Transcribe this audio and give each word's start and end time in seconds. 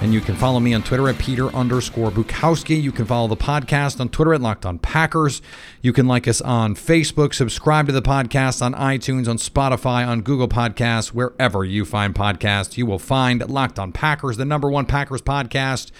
and 0.00 0.12
you 0.12 0.20
can 0.20 0.36
follow 0.36 0.60
me 0.60 0.74
on 0.74 0.82
Twitter 0.82 1.08
at 1.08 1.18
Peter 1.18 1.48
underscore 1.54 2.10
Bukowski. 2.10 2.80
You 2.80 2.92
can 2.92 3.06
follow 3.06 3.28
the 3.28 3.36
podcast 3.36 3.98
on 3.98 4.10
Twitter 4.10 4.34
at 4.34 4.40
Locked 4.40 4.66
On 4.66 4.78
Packers. 4.78 5.40
You 5.80 5.92
can 5.92 6.06
like 6.06 6.28
us 6.28 6.40
on 6.40 6.74
Facebook, 6.74 7.32
subscribe 7.32 7.86
to 7.86 7.92
the 7.92 8.02
podcast 8.02 8.60
on 8.60 8.74
iTunes, 8.74 9.26
on 9.26 9.38
Spotify, 9.38 10.06
on 10.06 10.20
Google 10.20 10.48
Podcasts, 10.48 11.08
wherever 11.08 11.64
you 11.64 11.84
find 11.84 12.14
podcasts. 12.14 12.76
You 12.76 12.84
will 12.84 12.98
find 12.98 13.48
Locked 13.48 13.78
On 13.78 13.90
Packers, 13.90 14.36
the 14.36 14.44
number 14.44 14.70
one 14.70 14.86
Packers 14.86 15.22
podcast 15.22 15.90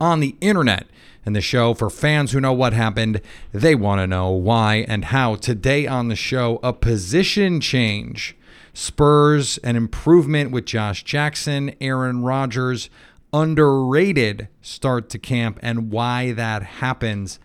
on 0.00 0.20
the 0.20 0.36
internet 0.40 0.86
and 1.24 1.34
the 1.34 1.40
show 1.40 1.72
for 1.72 1.88
fans 1.88 2.32
who 2.32 2.40
know 2.40 2.52
what 2.52 2.72
happened. 2.72 3.20
They 3.52 3.74
want 3.74 4.00
to 4.00 4.06
know 4.06 4.30
why 4.30 4.84
and 4.86 5.06
how. 5.06 5.34
Today 5.36 5.86
on 5.86 6.08
the 6.08 6.16
show, 6.16 6.60
a 6.62 6.72
position 6.72 7.60
change 7.60 8.36
spurs 8.76 9.56
an 9.58 9.74
improvement 9.74 10.50
with 10.50 10.66
Josh 10.66 11.02
Jackson, 11.02 11.74
Aaron 11.80 12.22
Rodgers, 12.22 12.90
underrated 13.36 14.48
start 14.62 15.10
to 15.10 15.18
camp, 15.18 15.58
and 15.62 15.90
why 15.90 16.32
that 16.32 16.62
happens. 16.62 17.38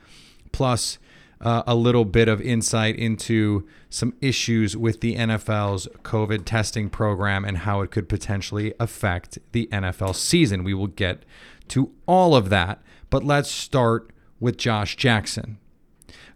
Plus, 0.52 0.98
uh, 1.42 1.64
a 1.66 1.76
little 1.76 2.06
bit 2.06 2.28
of 2.28 2.40
insight 2.40 2.96
into 2.96 3.68
some 3.90 4.14
issues 4.22 4.78
with 4.78 5.02
the 5.02 5.16
NFL's 5.16 5.88
COVID 6.04 6.46
testing 6.46 6.90
program 6.90 7.44
and 7.44 7.60
how 7.60 7.82
it 7.82 7.92
could 7.92 8.08
potentially 8.08 8.74
affect 8.80 9.40
the 9.52 9.68
NFL 9.72 10.16
season. 10.16 10.64
We 10.64 10.74
will 10.74 10.88
get 10.88 11.26
to 11.70 11.92
all 12.06 12.36
of 12.36 12.50
that. 12.50 12.82
But 13.10 13.24
let's 13.24 13.50
start 13.50 14.12
with 14.40 14.58
Josh 14.58 14.96
Jackson. 14.96 15.58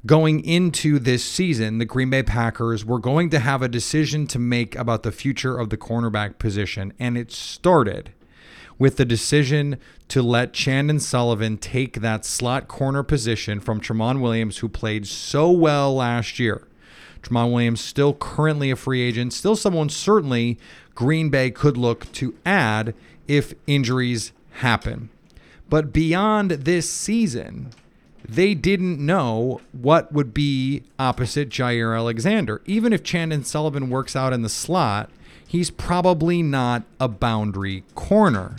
Going 0.06 0.44
into 0.44 1.00
this 1.00 1.24
season, 1.24 1.78
the 1.78 1.86
Green 1.86 2.10
Bay 2.10 2.22
Packers 2.22 2.86
were 2.86 3.00
going 3.00 3.30
to 3.32 3.40
have 3.40 3.62
a 3.62 3.68
decision 3.68 4.28
to 4.28 4.38
make 4.38 4.76
about 4.76 5.04
the 5.04 5.12
future 5.12 5.58
of 5.58 5.70
the 5.70 5.78
cornerback 5.78 6.38
position, 6.38 6.94
and 7.00 7.18
it 7.18 7.32
started 7.32 8.12
with 8.78 8.98
the 8.98 9.06
decision 9.06 9.78
to 10.10 10.22
let 10.22 10.54
Chandon 10.54 11.00
Sullivan 11.00 11.58
take 11.58 12.02
that 12.02 12.26
slot 12.26 12.68
corner 12.68 13.04
position 13.04 13.60
from 13.60 13.80
Tramon 13.80 14.22
Williams, 14.22 14.58
who 14.60 14.70
played 14.70 15.08
so 15.08 15.50
well 15.50 15.96
last 15.96 16.40
year. 16.40 16.68
Tramon 17.22 17.52
Williams 17.52 17.82
still 17.82 18.14
currently 18.14 18.70
a 18.70 18.76
free 18.76 19.02
agent, 19.02 19.34
still 19.34 19.56
someone 19.56 19.90
certainly 19.90 20.60
Green 20.94 21.30
Bay 21.30 21.52
could 21.52 21.78
look 21.78 22.12
to 22.14 22.36
add 22.46 22.94
if 23.28 23.54
injuries 23.66 24.32
happen. 24.52 25.10
But 25.70 25.92
beyond 25.92 26.52
this 26.52 26.90
season, 26.90 27.72
they 28.28 28.54
didn't 28.54 29.04
know 29.04 29.62
what 29.72 30.12
would 30.12 30.34
be 30.34 30.84
opposite 31.00 31.50
Jaire 31.50 31.98
Alexander. 31.98 32.62
Even 32.66 32.94
if 32.94 33.04
Chandon 33.04 33.44
Sullivan 33.44 33.90
works 33.90 34.16
out 34.16 34.34
in 34.34 34.42
the 34.42 34.50
slot, 34.50 35.10
he's 35.56 35.72
probably 35.72 36.44
not 36.44 36.84
a 37.00 37.08
boundary 37.08 37.84
corner. 37.96 38.58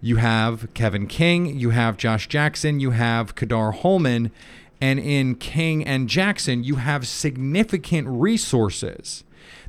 You 0.00 0.16
have 0.16 0.72
Kevin 0.72 1.06
King, 1.06 1.58
you 1.58 1.70
have 1.70 1.98
Josh 1.98 2.28
Jackson, 2.28 2.80
you 2.80 2.92
have 2.92 3.34
Ka'dar 3.34 3.72
Hollman, 3.72 4.30
and 4.80 4.98
in 4.98 5.34
King 5.34 5.84
and 5.84 6.08
Jackson, 6.08 6.64
you 6.64 6.76
have 6.76 7.06
significant 7.06 8.08
resources 8.08 9.22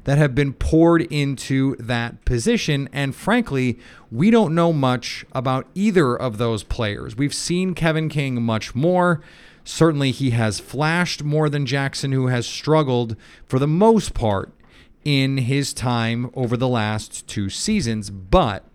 that 0.06 0.18
have 0.18 0.34
been 0.34 0.54
poured 0.54 1.02
into 1.12 1.76
that 1.76 2.24
position. 2.24 2.88
And 2.94 3.14
frankly, 3.14 3.78
we 4.10 4.31
don't 4.31 4.56
know 4.56 4.72
much 4.72 5.26
about 5.34 5.68
either 5.76 6.16
of 6.16 6.38
those 6.38 6.64
players. 6.64 7.18
We've 7.18 7.34
seen 7.34 7.76
Kevin 7.76 8.08
King 8.08 8.42
much 8.42 8.74
more. 8.74 9.22
Certainly, 9.66 10.12
he 10.12 10.30
has 10.30 10.62
flashed 10.62 11.24
more 11.24 11.50
than 11.50 11.66
Jackson, 11.66 12.14
who 12.14 12.28
has 12.28 12.48
struggled 12.48 13.18
for 13.46 13.60
the 13.60 13.68
most 13.68 14.14
part 14.14 14.54
in 15.03 15.38
his 15.38 15.73
time 15.73 16.29
over 16.34 16.56
the 16.56 16.67
last 16.67 17.28
two 17.28 17.50
seasons. 17.50 18.09
But 18.09 18.66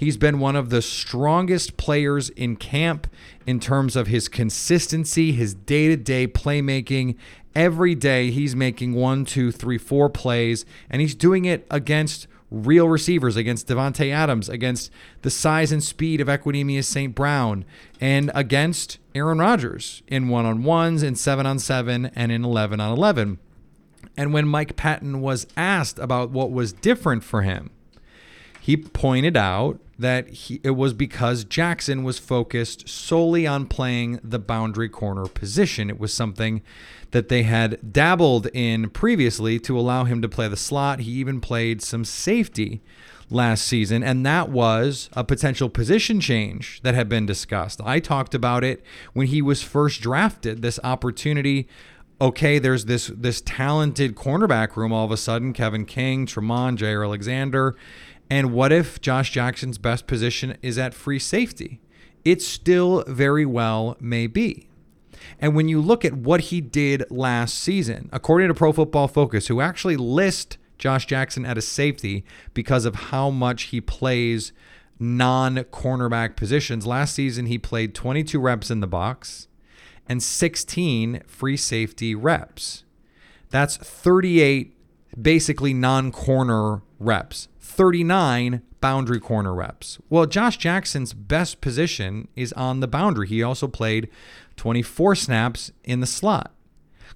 He's 0.00 0.16
been 0.16 0.38
one 0.38 0.56
of 0.56 0.70
the 0.70 0.80
strongest 0.80 1.76
players 1.76 2.30
in 2.30 2.56
camp 2.56 3.06
in 3.46 3.60
terms 3.60 3.96
of 3.96 4.06
his 4.06 4.30
consistency, 4.30 5.32
his 5.32 5.52
day 5.52 5.88
to 5.88 5.96
day 5.98 6.26
playmaking. 6.26 7.16
Every 7.54 7.94
day 7.94 8.30
he's 8.30 8.56
making 8.56 8.94
one, 8.94 9.26
two, 9.26 9.52
three, 9.52 9.76
four 9.76 10.08
plays, 10.08 10.64
and 10.88 11.02
he's 11.02 11.14
doing 11.14 11.44
it 11.44 11.66
against 11.70 12.28
real 12.50 12.88
receivers, 12.88 13.36
against 13.36 13.68
Davante 13.68 14.10
Adams, 14.10 14.48
against 14.48 14.90
the 15.20 15.28
size 15.28 15.70
and 15.70 15.84
speed 15.84 16.22
of 16.22 16.28
Equanimeous 16.28 16.84
St. 16.84 17.14
Brown, 17.14 17.66
and 18.00 18.30
against 18.34 18.98
Aaron 19.14 19.38
Rodgers 19.38 20.02
in 20.08 20.30
one 20.30 20.46
on 20.46 20.64
ones, 20.64 21.02
in 21.02 21.14
seven 21.14 21.44
on 21.44 21.58
seven, 21.58 22.06
and 22.14 22.32
in 22.32 22.42
11 22.42 22.80
on 22.80 22.90
11. 22.90 23.38
And 24.16 24.32
when 24.32 24.46
Mike 24.46 24.76
Pettine 24.76 25.20
was 25.20 25.46
asked 25.56 25.98
about 25.98 26.30
what 26.30 26.50
was 26.50 26.72
different 26.72 27.24
for 27.24 27.42
him, 27.42 27.70
he 28.60 28.76
pointed 28.76 29.36
out 29.36 29.80
that 29.98 30.28
he, 30.28 30.60
it 30.62 30.70
was 30.70 30.94
because 30.94 31.44
Jackson 31.44 32.02
was 32.02 32.18
focused 32.18 32.88
solely 32.88 33.46
on 33.46 33.66
playing 33.66 34.18
the 34.22 34.38
boundary 34.38 34.88
corner 34.88 35.26
position. 35.26 35.90
It 35.90 36.00
was 36.00 36.12
something 36.12 36.62
that 37.10 37.28
they 37.28 37.42
had 37.42 37.92
dabbled 37.92 38.46
in 38.54 38.90
previously 38.90 39.58
to 39.60 39.78
allow 39.78 40.04
him 40.04 40.22
to 40.22 40.28
play 40.28 40.48
the 40.48 40.56
slot. 40.56 41.00
He 41.00 41.12
even 41.12 41.40
played 41.40 41.82
some 41.82 42.04
safety 42.04 42.80
last 43.28 43.66
season, 43.66 44.02
and 44.02 44.24
that 44.24 44.48
was 44.48 45.10
a 45.12 45.22
potential 45.22 45.68
position 45.68 46.20
change 46.20 46.80
that 46.82 46.94
had 46.94 47.08
been 47.08 47.26
discussed. 47.26 47.80
I 47.84 48.00
talked 48.00 48.34
about 48.34 48.64
it 48.64 48.82
when 49.12 49.26
he 49.26 49.42
was 49.42 49.62
first 49.62 50.00
drafted. 50.00 50.62
This 50.62 50.80
opportunity 50.82 51.68
okay, 52.20 52.58
there's 52.58 52.84
this 52.84 53.08
this 53.08 53.40
talented 53.40 54.14
cornerback 54.14 54.76
room 54.76 54.92
all 54.92 55.04
of 55.04 55.10
a 55.10 55.16
sudden, 55.16 55.52
Kevin 55.52 55.84
King, 55.84 56.26
Tramon, 56.26 56.76
Jaire 56.76 57.04
Alexander, 57.04 57.76
and 58.28 58.52
what 58.52 58.72
if 58.72 59.00
Josh 59.00 59.30
Jackson's 59.30 59.78
best 59.78 60.06
position 60.06 60.56
is 60.62 60.78
at 60.78 60.94
free 60.94 61.18
safety? 61.18 61.80
It 62.24 62.42
still 62.42 63.02
very 63.06 63.46
well 63.46 63.96
may 63.98 64.26
be. 64.26 64.68
And 65.38 65.54
when 65.56 65.68
you 65.68 65.80
look 65.80 66.04
at 66.04 66.14
what 66.14 66.42
he 66.42 66.60
did 66.60 67.04
last 67.10 67.58
season, 67.58 68.08
according 68.12 68.48
to 68.48 68.54
Pro 68.54 68.72
Football 68.72 69.08
Focus, 69.08 69.48
who 69.48 69.60
actually 69.60 69.96
list 69.96 70.58
Josh 70.78 71.06
Jackson 71.06 71.44
at 71.44 71.58
a 71.58 71.62
safety 71.62 72.24
because 72.54 72.84
of 72.84 72.94
how 72.94 73.30
much 73.30 73.64
he 73.64 73.80
plays 73.80 74.52
non 74.98 75.56
cornerback 75.56 76.36
positions, 76.36 76.86
last 76.86 77.14
season 77.14 77.46
he 77.46 77.58
played 77.58 77.94
22 77.94 78.38
reps 78.38 78.70
in 78.70 78.80
the 78.80 78.86
box 78.86 79.48
and 80.10 80.20
16 80.20 81.22
free 81.28 81.56
safety 81.56 82.16
reps. 82.16 82.82
That's 83.48 83.76
38 83.76 84.76
basically 85.22 85.72
non 85.72 86.10
corner 86.10 86.82
reps. 86.98 87.46
39 87.60 88.62
boundary 88.80 89.20
corner 89.20 89.54
reps. 89.54 89.98
Well, 90.08 90.26
Josh 90.26 90.56
Jackson's 90.56 91.12
best 91.12 91.60
position 91.60 92.26
is 92.34 92.52
on 92.54 92.80
the 92.80 92.88
boundary. 92.88 93.28
He 93.28 93.40
also 93.40 93.68
played 93.68 94.10
24 94.56 95.14
snaps 95.14 95.70
in 95.84 96.00
the 96.00 96.06
slot. 96.08 96.52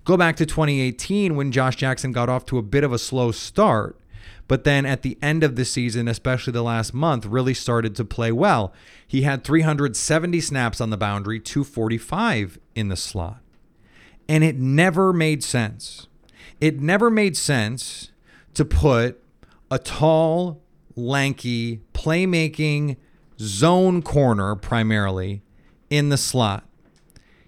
Go 0.04 0.16
back 0.16 0.36
to 0.36 0.46
2018 0.46 1.34
when 1.34 1.50
Josh 1.50 1.74
Jackson 1.74 2.12
got 2.12 2.28
off 2.28 2.46
to 2.46 2.58
a 2.58 2.62
bit 2.62 2.84
of 2.84 2.92
a 2.92 2.98
slow 2.98 3.32
start, 3.32 3.98
but 4.46 4.64
then 4.64 4.84
at 4.84 5.02
the 5.02 5.18
end 5.22 5.42
of 5.42 5.56
the 5.56 5.64
season, 5.64 6.06
especially 6.08 6.52
the 6.52 6.62
last 6.62 6.92
month, 6.92 7.24
really 7.26 7.54
started 7.54 7.94
to 7.96 8.04
play 8.04 8.30
well. 8.30 8.72
He 9.06 9.22
had 9.22 9.44
370 9.44 10.40
snaps 10.40 10.80
on 10.80 10.90
the 10.90 10.96
boundary, 10.96 11.40
245 11.40 12.58
in 12.74 12.88
the 12.88 12.96
slot. 12.96 13.40
And 14.28 14.44
it 14.44 14.56
never 14.56 15.12
made 15.12 15.42
sense. 15.42 16.08
It 16.60 16.80
never 16.80 17.10
made 17.10 17.36
sense 17.36 18.10
to 18.54 18.64
put 18.64 19.22
a 19.70 19.78
tall, 19.78 20.62
lanky, 20.94 21.80
playmaking 21.92 22.96
zone 23.38 24.02
corner 24.02 24.54
primarily 24.54 25.42
in 25.90 26.08
the 26.10 26.16
slot. 26.18 26.64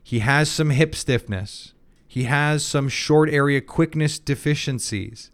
He 0.03 0.21
has 0.21 0.51
some 0.51 0.71
hip 0.71 0.95
stiffness. 0.95 1.75
He 2.07 2.25
has 2.25 2.65
some 2.65 2.89
short 2.89 3.29
area 3.29 3.61
quickness 3.61 4.19
deficiencies. 4.19 5.31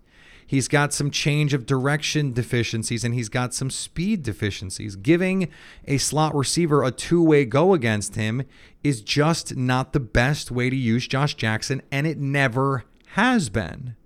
He's 0.53 0.69
got 0.69 0.93
some 0.93 1.11
change 1.11 1.55
of 1.55 1.65
direction 1.65 2.35
deficiencies 2.35 3.05
and 3.05 3.15
he's 3.15 3.31
got 3.31 3.55
some 3.55 3.71
speed 3.71 4.23
deficiencies. 4.23 4.97
Giving 4.97 5.49
a 5.87 5.97
slot 5.97 6.35
receiver 6.35 6.85
a 6.85 6.91
two 6.91 7.23
way 7.23 7.47
go 7.47 7.73
against 7.73 8.17
him 8.17 8.43
is 8.85 9.01
just 9.01 9.57
not 9.57 9.95
the 9.95 9.99
best 9.99 10.51
way 10.51 10.69
to 10.69 10.77
use 10.77 11.09
Josh 11.09 11.37
Jackson, 11.37 11.81
and 11.91 12.07
it 12.07 12.19
never 12.19 12.85
has 13.13 13.49
been. 13.49 13.97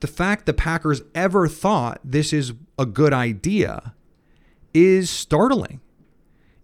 The 0.00 0.08
fact 0.08 0.44
the 0.44 0.52
Packers 0.52 1.02
ever 1.14 1.46
thought 1.46 2.00
this 2.02 2.32
is 2.32 2.52
a 2.76 2.84
good 2.84 3.12
idea 3.12 3.94
is 4.74 5.08
startling. 5.08 5.80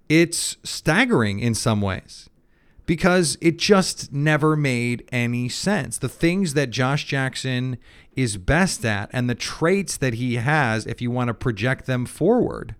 It's 0.08 0.56
staggering 0.64 1.38
in 1.38 1.54
some 1.54 1.80
ways 1.80 2.28
because 2.86 3.36
it 3.40 3.58
just 3.58 4.12
never 4.12 4.56
made 4.56 5.06
any 5.12 5.48
sense. 5.48 5.98
The 5.98 6.08
things 6.08 6.54
that 6.54 6.70
Josh 6.70 7.04
Jackson 7.04 7.76
is 8.18 8.36
best 8.36 8.84
at 8.84 9.08
and 9.12 9.30
the 9.30 9.34
traits 9.34 9.96
that 9.96 10.14
he 10.14 10.34
has, 10.34 10.86
if 10.86 11.00
you 11.00 11.10
want 11.10 11.28
to 11.28 11.34
project 11.34 11.86
them 11.86 12.04
forward, 12.04 12.74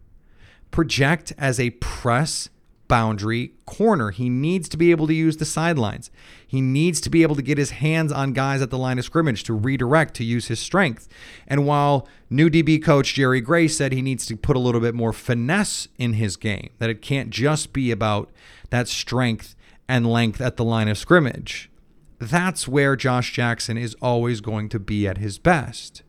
project 0.70 1.32
as 1.38 1.60
a 1.60 1.70
press 1.70 2.48
boundary 2.88 3.52
corner. 3.66 4.10
He 4.10 4.28
needs 4.28 4.68
to 4.70 4.76
be 4.76 4.90
able 4.90 5.06
to 5.06 5.14
use 5.14 5.36
the 5.36 5.44
sidelines. 5.44 6.10
He 6.46 6.60
needs 6.60 7.00
to 7.02 7.10
be 7.10 7.22
able 7.22 7.36
to 7.36 7.42
get 7.42 7.58
his 7.58 7.70
hands 7.70 8.10
on 8.10 8.32
guys 8.32 8.62
at 8.62 8.70
the 8.70 8.78
line 8.78 8.98
of 8.98 9.04
scrimmage 9.04 9.44
to 9.44 9.52
redirect, 9.52 10.14
to 10.14 10.24
use 10.24 10.48
his 10.48 10.58
strength. 10.58 11.06
And 11.46 11.66
while 11.66 12.08
new 12.30 12.50
DB 12.50 12.82
coach 12.82 13.14
Jerry 13.14 13.40
Gray 13.40 13.68
said 13.68 13.92
he 13.92 14.02
needs 14.02 14.26
to 14.26 14.36
put 14.36 14.56
a 14.56 14.60
little 14.60 14.80
bit 14.80 14.94
more 14.94 15.12
finesse 15.12 15.86
in 15.98 16.14
his 16.14 16.36
game, 16.36 16.70
that 16.78 16.90
it 16.90 17.02
can't 17.02 17.30
just 17.30 17.72
be 17.72 17.90
about 17.90 18.30
that 18.70 18.88
strength 18.88 19.54
and 19.86 20.10
length 20.10 20.40
at 20.40 20.56
the 20.56 20.64
line 20.64 20.88
of 20.88 20.98
scrimmage, 20.98 21.70
that's 22.18 22.66
where 22.66 22.96
Josh 22.96 23.32
Jackson 23.32 23.78
is 23.78 23.94
always 24.02 24.40
going 24.40 24.68
to 24.70 24.78
be 24.78 25.06
at 25.06 25.18
his 25.18 25.38
best. 25.38 26.02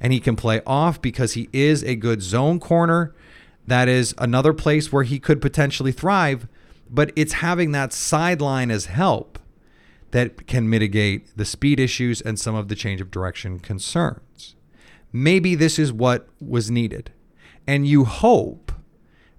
And 0.00 0.12
he 0.12 0.20
can 0.20 0.36
play 0.36 0.60
off 0.66 1.00
because 1.00 1.34
he 1.34 1.48
is 1.52 1.82
a 1.82 1.96
good 1.96 2.22
zone 2.22 2.60
corner 2.60 3.14
that 3.66 3.88
is 3.88 4.14
another 4.18 4.52
place 4.52 4.92
where 4.92 5.04
he 5.04 5.18
could 5.18 5.40
potentially 5.40 5.92
thrive, 5.92 6.46
but 6.90 7.12
it's 7.16 7.34
having 7.34 7.72
that 7.72 7.92
sideline 7.92 8.70
as 8.70 8.86
help 8.86 9.38
that 10.10 10.46
can 10.46 10.68
mitigate 10.68 11.36
the 11.36 11.44
speed 11.44 11.80
issues 11.80 12.20
and 12.20 12.38
some 12.38 12.54
of 12.54 12.68
the 12.68 12.74
change 12.74 13.00
of 13.00 13.10
direction 13.10 13.58
concerns. 13.58 14.54
Maybe 15.12 15.54
this 15.54 15.78
is 15.78 15.92
what 15.92 16.28
was 16.40 16.70
needed. 16.70 17.10
And 17.66 17.86
you 17.86 18.04
hope 18.04 18.72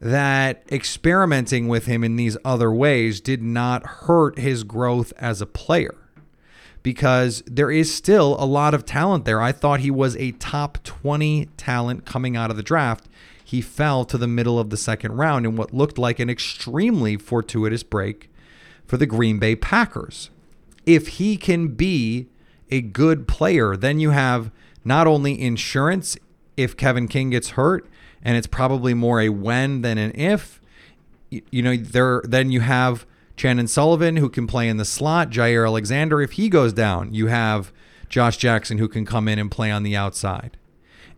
that 0.01 0.63
experimenting 0.71 1.67
with 1.67 1.85
him 1.85 2.03
in 2.03 2.15
these 2.15 2.37
other 2.43 2.71
ways 2.71 3.21
did 3.21 3.41
not 3.41 3.85
hurt 3.85 4.39
his 4.39 4.63
growth 4.63 5.13
as 5.17 5.39
a 5.39 5.45
player 5.45 6.04
because 6.85 7.41
there 7.47 7.71
is 7.71 7.91
still 7.91 8.35
a 8.37 8.45
lot 8.45 8.75
of 8.75 8.85
talent 8.85 9.25
there. 9.25 9.41
I 9.41 9.51
thought 9.51 9.79
he 9.79 9.89
was 9.89 10.15
a 10.17 10.33
top 10.33 10.77
20 10.83 11.47
talent 11.57 12.05
coming 12.05 12.37
out 12.37 12.51
of 12.51 12.57
the 12.57 12.61
draft 12.61 13.07
he 13.43 13.59
fell 13.59 14.05
to 14.05 14.19
the 14.19 14.27
middle 14.27 14.59
of 14.59 14.69
the 14.69 14.77
second 14.77 15.13
round 15.13 15.47
in 15.47 15.55
what 15.55 15.73
looked 15.73 15.97
like 15.97 16.19
an 16.19 16.29
extremely 16.29 17.17
fortuitous 17.17 17.81
break 17.81 18.29
for 18.85 18.97
the 18.97 19.07
Green 19.07 19.39
Bay 19.39 19.55
Packers. 19.55 20.29
If 20.85 21.07
he 21.07 21.37
can 21.37 21.69
be 21.69 22.27
a 22.69 22.81
good 22.81 23.27
player, 23.27 23.75
then 23.75 23.99
you 23.99 24.11
have 24.11 24.51
not 24.83 25.07
only 25.07 25.41
insurance 25.41 26.19
if 26.55 26.77
Kevin 26.77 27.07
King 27.07 27.31
gets 27.31 27.51
hurt, 27.51 27.89
and 28.21 28.37
it's 28.37 28.45
probably 28.45 28.93
more 28.93 29.19
a 29.19 29.29
when 29.29 29.81
than 29.81 29.97
an 29.97 30.11
if. 30.13 30.61
You 31.31 31.63
know, 31.63 31.75
there 31.77 32.21
then 32.23 32.51
you 32.51 32.59
have 32.59 33.07
Chandon 33.35 33.67
Sullivan 33.67 34.17
who 34.17 34.29
can 34.29 34.47
play 34.47 34.67
in 34.69 34.77
the 34.77 34.85
slot, 34.85 35.29
Jaire 35.29 35.65
Alexander 35.65 36.21
if 36.21 36.33
he 36.33 36.49
goes 36.49 36.73
down. 36.73 37.13
You 37.13 37.27
have 37.27 37.71
Josh 38.09 38.37
Jackson 38.37 38.77
who 38.77 38.87
can 38.87 39.05
come 39.05 39.27
in 39.27 39.39
and 39.39 39.51
play 39.51 39.71
on 39.71 39.83
the 39.83 39.95
outside. 39.95 40.57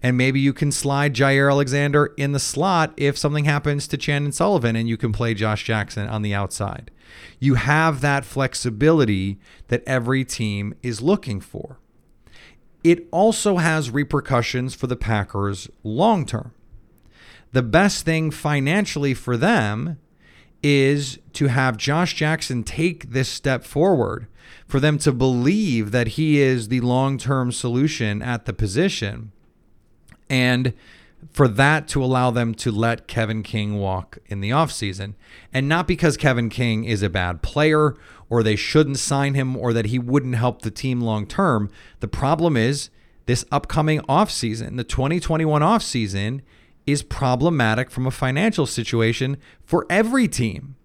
And 0.02 0.16
maybe 0.16 0.40
you 0.40 0.54
can 0.54 0.72
slide 0.72 1.16
Jaire 1.16 1.50
Alexander 1.50 2.14
in 2.18 2.31
the 2.31 2.40
slot 2.40 2.94
if 2.98 3.18
something 3.18 3.46
happens 3.46 3.88
to 3.88 3.98
Chandon 3.98 4.31
Sullivan 4.31 4.75
and 4.75 4.88
you 4.88 4.98
can 4.98 5.12
play 5.12 5.34
Josh 5.34 5.64
Jackson 5.64 6.08
on 6.08 6.22
the 6.22 6.34
outside. 6.34 6.92
You 7.40 7.56
have 7.56 8.02
that 8.02 8.25
flexibility 8.25 9.40
that 9.69 9.84
every 9.88 10.24
team 10.24 10.75
is 10.84 11.02
looking 11.02 11.40
for. 11.40 11.80
It 12.84 13.08
also 13.12 13.58
has 13.58 13.90
repercussions 13.90 14.75
for 14.75 14.88
the 14.88 14.96
Packers 14.96 15.68
long 15.84 16.25
term. 16.25 16.54
The 17.52 17.64
best 17.64 18.06
thing 18.06 18.30
financially 18.30 19.14
for 19.14 19.36
them 19.36 19.98
is 20.68 21.19
to 21.34 21.48
have 21.48 21.78
Josh 21.78 22.14
Jackson 22.14 22.64
take 22.64 23.12
this 23.12 23.30
step 23.30 23.64
forward, 23.64 24.28
for 24.68 24.80
them 24.80 24.98
to 25.00 25.12
believe 25.12 25.92
that 25.92 26.10
he 26.10 26.40
is 26.40 26.68
the 26.68 26.81
long 26.81 27.18
term 27.18 27.52
solution 27.52 28.22
at 28.22 28.46
the 28.46 28.54
position 28.54 29.31
and 30.30 30.74
for 31.31 31.48
that 31.48 31.88
to 31.88 32.04
allow 32.04 32.30
them 32.30 32.54
to 32.54 32.72
let 32.72 33.08
Kevin 33.08 33.44
King 33.44 33.78
walk 33.80 34.19
in 34.28 34.42
the 34.42 34.50
offseason. 34.50 35.16
And 35.54 35.68
not 35.68 35.88
because 35.88 36.16
Kevin 36.18 36.50
King 36.50 36.84
is 36.84 37.02
a 37.02 37.10
bad 37.10 37.42
player 37.42 37.96
or 38.30 38.44
they 38.44 38.56
shouldn't 38.56 39.00
sign 39.00 39.34
him 39.34 39.56
or 39.56 39.74
that 39.74 39.88
he 39.88 39.98
wouldn't 39.98 40.36
help 40.36 40.62
the 40.62 40.72
team 40.72 41.02
long 41.02 41.25
term. 41.25 41.69
The 42.02 42.08
problem 42.08 42.56
is 42.56 42.90
this 43.25 43.46
upcoming 43.52 44.02
offseason, 44.02 44.78
the 44.78 44.84
2021 44.84 45.62
offseason, 45.62 46.42
is 46.88 47.04
problematic 47.04 47.92
from 47.92 48.07
a 48.07 48.12
financial 48.12 48.66
situation 48.66 49.38
for 49.63 49.86
every 49.89 50.28
team. 50.28 50.75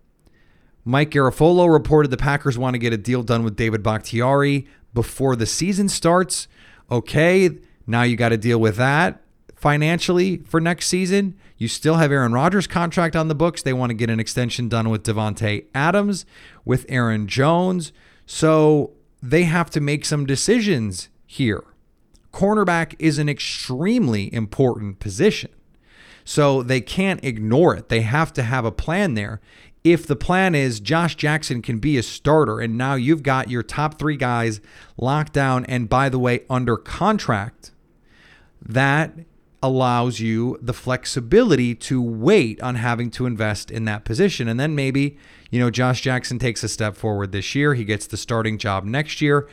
Mike 0.85 1.11
Garafolo 1.11 1.73
reported 1.73 2.11
the 2.11 2.17
Packers 2.17 2.59
want 2.59 2.75
to 2.75 2.79
get 2.79 2.93
a 2.93 2.99
deal 2.99 3.23
done 3.23 3.45
with 3.45 3.57
David 3.57 3.83
Bakhtiari 3.83 4.67
before 4.93 5.37
the 5.37 5.47
season 5.47 5.89
starts. 5.89 6.49
Okay, 6.91 7.51
now 7.87 8.03
you 8.03 8.17
got 8.17 8.31
to 8.31 8.37
deal 8.37 8.59
with 8.59 8.77
that 8.77 9.23
financially 9.55 10.39
for 10.39 10.61
next 10.61 10.89
season. 10.89 11.39
You 11.57 11.69
still 11.69 11.95
have 11.95 12.11
Aaron 12.11 12.33
Rodgers' 12.33 12.67
contract 12.67 13.15
on 13.15 13.29
the 13.29 13.35
books. 13.37 13.63
They 13.63 13.73
want 13.73 13.91
to 13.91 13.95
get 13.95 14.11
an 14.11 14.19
extension 14.19 14.69
done 14.69 14.91
with 14.91 15.05
Davante 15.05 15.67
Adams, 15.73 16.27
with 16.65 16.85
Aaron 16.89 17.29
Jones. 17.29 17.93
So 18.27 18.95
they 19.23 19.45
have 19.45 19.71
to 19.71 19.81
make 19.81 20.05
some 20.05 20.27
decisions 20.27 21.09
here. 21.27 21.63
Cornerback 22.33 22.97
is 22.99 23.19
an 23.19 23.29
extremely 23.29 24.35
important 24.35 24.99
position. 24.99 25.51
So 26.25 26.63
they 26.63 26.81
can't 26.81 27.25
ignore 27.25 27.75
it. 27.77 27.89
They 27.89 28.03
have 28.03 28.33
to 28.35 28.43
have 28.43 28.65
a 28.65 28.73
plan 28.73 29.15
there. 29.15 29.41
If 29.85 30.07
the 30.07 30.17
plan 30.17 30.55
is 30.55 30.79
Josh 30.79 31.17
Jackson 31.17 31.61
can 31.61 31.79
be 31.79 31.99
a 31.99 32.03
starter, 32.05 32.61
and 32.61 32.79
now 32.79 32.95
you've 32.95 33.25
got 33.25 33.51
your 33.51 33.65
top 33.65 33.99
three 33.99 34.17
guys 34.17 34.61
locked 34.97 35.33
down 35.33 35.65
and, 35.65 35.89
by 35.89 36.09
the 36.09 36.21
way, 36.21 36.45
under 36.49 36.77
contract, 36.77 37.73
that 38.61 39.13
allows 39.61 40.21
you 40.21 40.59
the 40.61 40.73
flexibility 40.73 41.75
to 41.75 42.03
wait 42.03 42.61
on 42.63 42.77
having 42.77 43.11
to 43.13 43.27
invest 43.27 43.71
in 43.71 43.85
that 43.85 44.05
position. 44.05 44.49
And 44.49 44.59
then 44.59 44.75
maybe, 44.75 45.19
you 45.51 45.61
know, 45.61 45.71
Josh 45.71 46.01
Jackson 46.01 46.39
takes 46.39 46.63
a 46.63 46.69
step 46.69 46.97
forward 46.97 47.33
this 47.33 47.55
year. 47.55 47.75
He 47.75 47.85
gets 47.85 48.07
the 48.07 48.17
starting 48.17 48.59
job 48.59 48.85
next 48.85 49.21
year. 49.21 49.49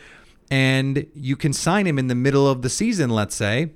And 0.52 1.06
you 1.14 1.36
can 1.36 1.54
sign 1.54 1.86
him 1.86 2.00
in 2.00 2.08
the 2.08 2.16
middle 2.16 2.48
of 2.48 2.64
the 2.64 2.70
season, 2.70 3.12
let's 3.12 3.36
say, 3.36 3.72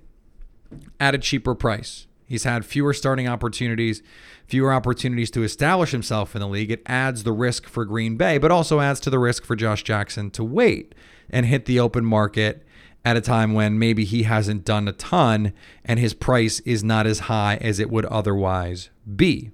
at 1.00 1.14
a 1.14 1.20
cheaper 1.20 1.54
price. 1.54 2.08
He's 2.26 2.44
had 2.44 2.66
fewer 2.66 2.94
starting 2.94 3.28
opportunities, 3.28 4.02
fewer 4.48 4.74
opportunities 4.74 5.32
to 5.32 5.44
establish 5.44 5.92
himself 5.92 6.36
in 6.36 6.42
the 6.42 6.48
league. 6.48 6.72
It 6.72 6.82
adds 6.86 7.24
the 7.24 7.32
risk 7.32 7.68
for 7.68 7.86
Green 7.86 8.18
Bay, 8.18 8.38
but 8.38 8.52
also 8.52 8.80
adds 8.80 9.00
to 9.02 9.10
the 9.10 9.20
risk 9.20 9.44
for 9.46 9.56
Josh 9.56 9.84
Jackson 9.84 10.32
to 10.32 10.44
wait 10.44 10.96
and 11.30 11.46
hit 11.46 11.66
the 11.66 11.80
open 11.80 12.06
market 12.06 12.66
at 13.06 13.18
a 13.18 13.22
time 13.22 13.54
when 13.54 13.78
maybe 13.78 14.06
he 14.06 14.24
hasn't 14.24 14.66
done 14.66 14.88
a 14.88 14.94
ton 14.94 15.54
and 15.84 16.00
his 16.00 16.14
price 16.14 16.60
is 16.62 16.84
not 16.84 17.06
as 17.06 17.20
high 17.20 17.58
as 17.58 17.80
it 17.80 17.90
would 17.90 18.06
otherwise 18.06 18.90
be. 19.16 19.52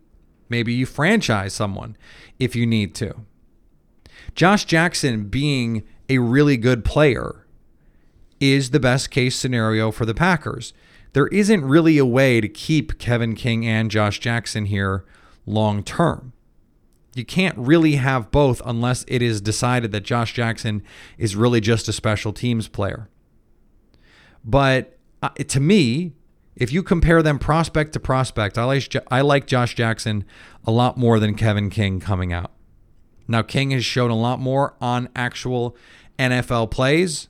Maybe 0.50 0.74
you 0.74 0.86
franchise 0.86 1.54
someone 1.54 1.98
if 2.38 2.56
you 2.56 2.66
need 2.66 2.96
to. 2.96 3.14
Josh 4.36 4.66
Jackson 4.66 5.26
being 5.26 5.84
a 6.08 6.20
really 6.20 6.58
good 6.58 6.86
player 6.86 7.46
is 8.40 8.70
the 8.70 8.80
best 8.80 9.12
case 9.12 9.36
scenario 9.36 9.92
for 9.92 10.06
the 10.06 10.14
Packers. 10.14 10.74
There 11.14 11.28
isn't 11.28 11.66
really 11.66 11.98
a 11.98 12.06
way 12.06 12.40
to 12.42 12.48
keep 12.48 13.00
Kevin 13.00 13.36
King 13.36 13.66
and 13.66 13.90
Josh 13.90 14.20
Jackson 14.20 14.66
here 14.66 15.06
long 15.46 15.84
term. 15.84 16.34
You 17.16 17.26
can't 17.26 17.58
really 17.58 17.96
have 17.96 18.32
both 18.32 18.62
unless 18.66 19.04
it 19.08 19.22
is 19.22 19.42
decided 19.42 19.92
that 19.92 20.02
Josh 20.02 20.34
Jackson 20.34 20.84
is 21.18 21.36
really 21.36 21.60
just 21.60 21.88
a 21.88 21.94
special 21.94 22.32
teams 22.32 22.68
player. 22.68 23.10
But 24.46 24.98
uh, 25.22 25.30
to 25.30 25.60
me, 25.60 26.14
if 26.56 26.72
you 26.72 26.84
compare 26.84 27.24
them 27.24 27.40
prospect 27.40 27.94
to 27.94 28.00
prospect, 28.00 28.58
I 28.58 28.64
like 28.66 28.94
I 29.10 29.22
like 29.22 29.48
Josh 29.48 29.76
Jackson 29.76 30.26
a 30.66 30.72
lot 30.72 30.98
more 30.98 31.20
than 31.20 31.36
Kevin 31.36 31.70
King 31.70 32.00
coming 32.00 32.32
out. 32.32 32.52
Now 33.28 33.42
King 33.42 33.72
has 33.72 33.86
shown 33.86 34.12
a 34.12 34.16
lot 34.16 34.40
more 34.40 34.76
on 34.80 35.10
actual 35.16 35.76
NFL 36.18 36.70
plays, 36.70 37.30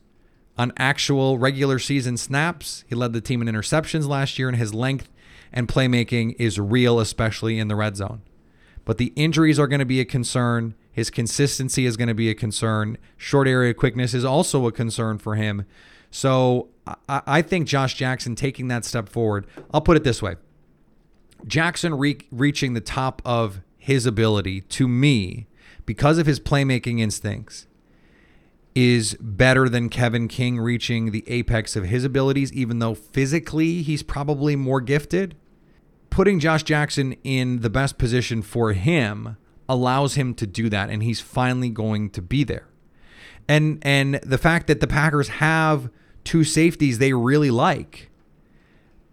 on 0.59 0.73
actual 0.75 1.37
regular 1.37 1.79
season 1.79 2.17
snaps. 2.17 2.83
He 2.85 2.93
led 2.93 3.13
the 3.13 3.21
team 3.21 3.41
in 3.41 3.47
interceptions 3.47 4.07
last 4.07 4.37
year, 4.37 4.49
and 4.49 4.57
his 4.57 4.73
length 4.73 5.09
and 5.53 5.69
playmaking 5.69 6.35
is 6.37 6.59
real, 6.59 6.99
especially 6.99 7.57
in 7.57 7.69
the 7.69 7.77
red 7.77 7.95
zone. 7.95 8.21
But 8.83 8.97
the 8.97 9.13
injuries 9.15 9.57
are 9.57 9.67
going 9.67 9.79
to 9.79 9.85
be 9.85 10.01
a 10.01 10.05
concern. 10.05 10.75
His 10.91 11.09
consistency 11.09 11.85
is 11.85 11.95
going 11.95 12.09
to 12.09 12.13
be 12.13 12.29
a 12.29 12.35
concern. 12.35 12.97
Short 13.15 13.47
area 13.47 13.73
quickness 13.73 14.13
is 14.13 14.25
also 14.25 14.67
a 14.67 14.71
concern 14.71 15.17
for 15.17 15.35
him. 15.35 15.65
So 16.11 16.67
I, 17.07 17.41
think 17.41 17.67
Josh 17.67 17.93
Jackson 17.93 18.35
taking 18.35 18.67
that 18.67 18.83
step 18.83 19.07
forward, 19.07 19.47
I'll 19.73 19.81
put 19.81 19.95
it 19.95 20.03
this 20.03 20.21
way 20.21 20.35
Jackson 21.47 21.93
re- 21.93 22.17
reaching 22.31 22.73
the 22.73 22.81
top 22.81 23.21
of 23.23 23.61
his 23.77 24.05
ability 24.05 24.61
to 24.61 24.87
me 24.87 25.47
because 25.85 26.17
of 26.17 26.25
his 26.25 26.39
playmaking 26.39 26.99
instincts 26.99 27.67
is 28.75 29.15
better 29.19 29.67
than 29.67 29.89
Kevin 29.89 30.27
King 30.27 30.59
reaching 30.59 31.11
the 31.11 31.23
apex 31.27 31.75
of 31.75 31.85
his 31.85 32.03
abilities, 32.03 32.53
even 32.53 32.79
though 32.79 32.93
physically 32.93 33.81
he's 33.81 34.03
probably 34.03 34.55
more 34.55 34.81
gifted. 34.81 35.35
Putting 36.09 36.39
Josh 36.39 36.63
Jackson 36.63 37.13
in 37.23 37.61
the 37.61 37.69
best 37.69 37.97
position 37.97 38.41
for 38.41 38.73
him 38.73 39.37
allows 39.67 40.15
him 40.15 40.33
to 40.35 40.47
do 40.47 40.69
that, 40.69 40.89
and 40.89 41.03
he's 41.03 41.21
finally 41.21 41.69
going 41.69 42.09
to 42.11 42.21
be 42.21 42.43
there. 42.43 42.67
And 43.47 43.79
and 43.81 44.15
the 44.15 44.37
fact 44.37 44.67
that 44.67 44.79
the 44.79 44.87
Packers 44.87 45.27
have 45.27 45.89
two 46.23 46.43
safeties 46.43 46.99
they 46.99 47.13
really 47.13 47.51
like, 47.51 48.09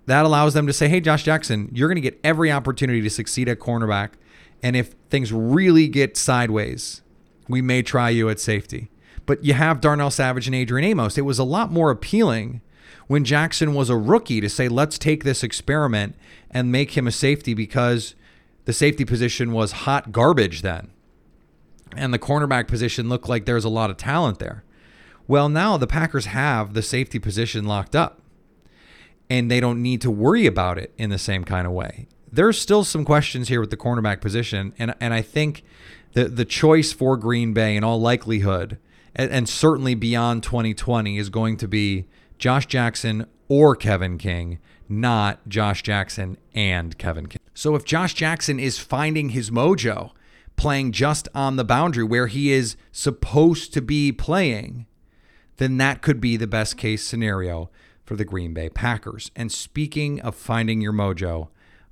that 0.06 0.24
allows 0.24 0.54
them 0.54 0.66
to 0.66 0.72
say, 0.72 0.88
"Hey, 0.88 1.00
Josh 1.00 1.24
Jackson, 1.24 1.70
you're 1.72 1.88
going 1.88 1.96
to 1.96 2.02
get 2.02 2.20
every 2.22 2.52
opportunity 2.52 3.00
to 3.02 3.10
succeed 3.10 3.48
at 3.48 3.58
cornerback, 3.58 4.10
and 4.62 4.76
if 4.76 4.94
things 5.10 5.32
really 5.32 5.88
get 5.88 6.16
sideways, 6.16 7.02
we 7.48 7.62
may 7.62 7.82
try 7.82 8.10
you 8.10 8.28
at 8.28 8.40
safety." 8.40 8.90
But 9.26 9.44
you 9.44 9.54
have 9.54 9.80
Darnell 9.80 10.10
Savage 10.10 10.46
and 10.46 10.54
Adrian 10.54 10.88
Amos. 10.88 11.18
It 11.18 11.22
was 11.22 11.38
a 11.38 11.44
lot 11.44 11.72
more 11.72 11.90
appealing 11.90 12.60
when 13.08 13.24
Jackson 13.24 13.74
was 13.74 13.90
a 13.90 13.96
rookie 13.96 14.40
to 14.40 14.48
say, 14.48 14.68
let's 14.68 14.98
take 14.98 15.24
this 15.24 15.42
experiment 15.42 16.14
and 16.50 16.72
make 16.72 16.96
him 16.96 17.06
a 17.06 17.12
safety 17.12 17.54
because 17.54 18.14
the 18.64 18.72
safety 18.72 19.04
position 19.04 19.52
was 19.52 19.72
hot 19.72 20.12
garbage 20.12 20.62
then. 20.62 20.90
And 21.96 22.12
the 22.12 22.18
cornerback 22.18 22.68
position 22.68 23.08
looked 23.08 23.28
like 23.28 23.44
there's 23.44 23.64
a 23.64 23.68
lot 23.68 23.90
of 23.90 23.96
talent 23.96 24.38
there. 24.38 24.64
Well, 25.28 25.48
now 25.48 25.76
the 25.76 25.86
Packers 25.86 26.26
have 26.26 26.74
the 26.74 26.82
safety 26.82 27.18
position 27.18 27.64
locked 27.64 27.96
up 27.96 28.20
and 29.28 29.50
they 29.50 29.60
don't 29.60 29.82
need 29.82 30.00
to 30.02 30.10
worry 30.10 30.46
about 30.46 30.78
it 30.78 30.92
in 30.96 31.10
the 31.10 31.18
same 31.18 31.44
kind 31.44 31.66
of 31.66 31.72
way. 31.72 32.06
There's 32.30 32.60
still 32.60 32.84
some 32.84 33.04
questions 33.04 33.48
here 33.48 33.60
with 33.60 33.70
the 33.70 33.76
cornerback 33.76 34.20
position, 34.20 34.72
and 34.78 34.94
and 35.00 35.14
I 35.14 35.22
think 35.22 35.62
the 36.12 36.24
the 36.24 36.44
choice 36.44 36.92
for 36.92 37.16
Green 37.16 37.52
Bay 37.52 37.76
in 37.76 37.84
all 37.84 38.00
likelihood 38.00 38.78
and, 39.16 39.32
and 39.32 39.48
certainly 39.48 39.94
beyond 39.94 40.44
2020 40.44 41.18
is 41.18 41.28
going 41.30 41.56
to 41.56 41.66
be 41.66 42.06
Josh 42.38 42.66
Jackson 42.66 43.26
or 43.48 43.74
Kevin 43.74 44.18
King, 44.18 44.60
not 44.88 45.48
Josh 45.48 45.82
Jackson 45.82 46.36
and 46.54 46.96
Kevin 46.98 47.26
King. 47.26 47.40
So 47.54 47.74
if 47.74 47.84
Josh 47.84 48.14
Jackson 48.14 48.60
is 48.60 48.78
finding 48.78 49.30
his 49.30 49.50
mojo 49.50 50.12
playing 50.56 50.92
just 50.92 51.28
on 51.34 51.56
the 51.56 51.64
boundary 51.64 52.04
where 52.04 52.28
he 52.28 52.52
is 52.52 52.76
supposed 52.92 53.72
to 53.74 53.82
be 53.82 54.12
playing, 54.12 54.86
then 55.56 55.78
that 55.78 56.02
could 56.02 56.20
be 56.20 56.36
the 56.36 56.46
best 56.46 56.76
case 56.76 57.04
scenario 57.04 57.70
for 58.04 58.16
the 58.16 58.24
Green 58.24 58.52
Bay 58.54 58.68
Packers. 58.68 59.30
And 59.34 59.50
speaking 59.50 60.20
of 60.20 60.34
finding 60.34 60.80
your 60.80 60.92
mojo, 60.92 61.48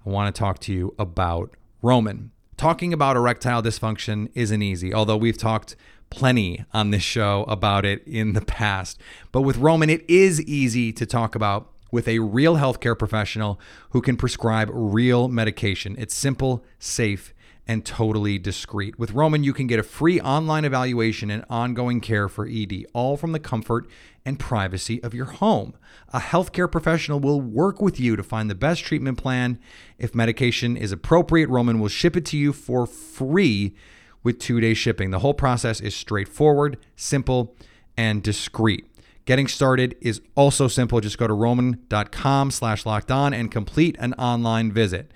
I 0.06 0.10
want 0.10 0.34
to 0.34 0.38
talk 0.38 0.58
to 0.60 0.72
you 0.72 0.94
about 0.98 1.54
Roman. 1.82 2.30
Talking 2.56 2.92
about 2.92 3.16
erectile 3.16 3.62
dysfunction 3.62 4.30
isn't 4.34 4.62
easy, 4.62 4.94
although 4.94 5.16
we've 5.16 5.38
talked 5.38 5.76
plenty 6.14 6.64
on 6.72 6.90
this 6.90 7.02
show 7.02 7.44
about 7.48 7.84
it 7.84 8.06
in 8.06 8.32
the 8.32 8.40
past. 8.40 9.00
But 9.32 9.42
with 9.42 9.56
Roman, 9.56 9.90
it 9.90 10.08
is 10.08 10.40
easy 10.42 10.92
to 10.92 11.06
talk 11.06 11.34
about 11.34 11.70
with 11.90 12.08
a 12.08 12.18
real 12.20 12.56
healthcare 12.56 12.98
professional 12.98 13.60
who 13.90 14.00
can 14.00 14.16
prescribe 14.16 14.68
real 14.72 15.28
medication. 15.28 15.94
It's 15.98 16.14
simple, 16.14 16.64
safe, 16.78 17.34
and 17.66 17.84
totally 17.84 18.38
discreet. 18.38 18.98
With 18.98 19.12
Roman, 19.12 19.42
you 19.42 19.52
can 19.52 19.66
get 19.66 19.78
a 19.78 19.84
free 19.84 20.20
online 20.20 20.64
evaluation 20.64 21.30
and 21.30 21.44
ongoing 21.48 22.00
care 22.00 22.28
for 22.28 22.46
ED, 22.46 22.86
all 22.92 23.16
from 23.16 23.32
the 23.32 23.38
comfort 23.38 23.86
and 24.24 24.38
privacy 24.38 25.02
of 25.02 25.14
your 25.14 25.26
home. 25.26 25.74
A 26.12 26.20
healthcare 26.20 26.70
professional 26.70 27.20
will 27.20 27.40
work 27.40 27.80
with 27.80 27.98
you 27.98 28.16
to 28.16 28.22
find 28.22 28.50
the 28.50 28.54
best 28.54 28.84
treatment 28.84 29.18
plan. 29.18 29.58
If 29.98 30.14
medication 30.14 30.76
is 30.76 30.92
appropriate, 30.92 31.48
Roman 31.48 31.80
will 31.80 31.88
ship 31.88 32.16
it 32.16 32.26
to 32.26 32.36
you 32.36 32.52
for 32.52 32.86
free 32.86 33.74
with 34.24 34.40
two 34.40 34.60
day 34.60 34.74
shipping. 34.74 35.12
The 35.12 35.20
whole 35.20 35.34
process 35.34 35.80
is 35.80 35.94
straightforward, 35.94 36.78
simple, 36.96 37.54
and 37.96 38.22
discreet. 38.22 38.86
Getting 39.26 39.46
started 39.46 39.96
is 40.00 40.20
also 40.34 40.68
simple. 40.68 41.00
Just 41.00 41.16
go 41.16 41.26
to 41.26 41.32
roman.com 41.32 42.50
slash 42.50 42.84
locked 42.84 43.10
on 43.10 43.32
and 43.32 43.50
complete 43.50 43.96
an 43.98 44.12
online 44.14 44.72
visit. 44.72 45.12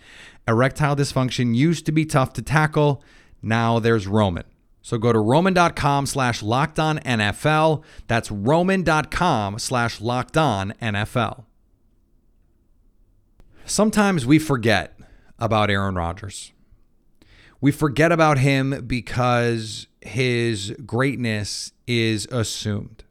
Erectile 0.46 0.96
dysfunction 0.96 1.54
used 1.54 1.84
to 1.86 1.92
be 1.92 2.06
tough 2.06 2.32
to 2.34 2.42
tackle. 2.42 3.02
Now 3.42 3.78
there's 3.78 4.06
Roman. 4.06 4.44
So 4.80 4.96
go 4.96 5.12
to 5.12 5.18
roman.com 5.18 6.06
slash 6.06 6.42
locked 6.42 6.78
on 6.78 6.98
NFL. 7.00 7.82
That's 8.06 8.30
roman.com 8.30 9.58
slash 9.58 10.00
locked 10.00 10.38
on 10.38 10.72
NFL. 10.80 11.44
Sometimes 13.66 14.24
we 14.24 14.38
forget 14.38 14.98
about 15.38 15.68
Aaron 15.70 15.96
Rodgers 15.96 16.52
we 17.60 17.72
forget 17.72 18.12
about 18.12 18.38
him 18.38 18.84
because 18.86 19.86
his 20.00 20.74
greatness 20.86 21.72
is 21.86 22.26
assumed. 22.30 23.04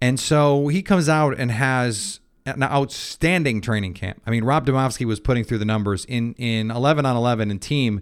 And 0.00 0.20
so 0.20 0.68
he 0.68 0.82
comes 0.82 1.08
out 1.08 1.38
and 1.38 1.50
has 1.50 2.20
an 2.46 2.62
outstanding 2.62 3.60
training 3.60 3.94
camp. 3.94 4.22
I 4.26 4.30
mean, 4.30 4.44
Rob 4.44 4.66
Demovsky 4.66 5.04
was 5.04 5.20
putting 5.20 5.44
through 5.44 5.58
the 5.58 5.64
numbers 5.64 6.04
in 6.04 6.34
in 6.34 6.70
11 6.70 7.04
on 7.04 7.16
11 7.16 7.50
and 7.50 7.60
team 7.60 8.00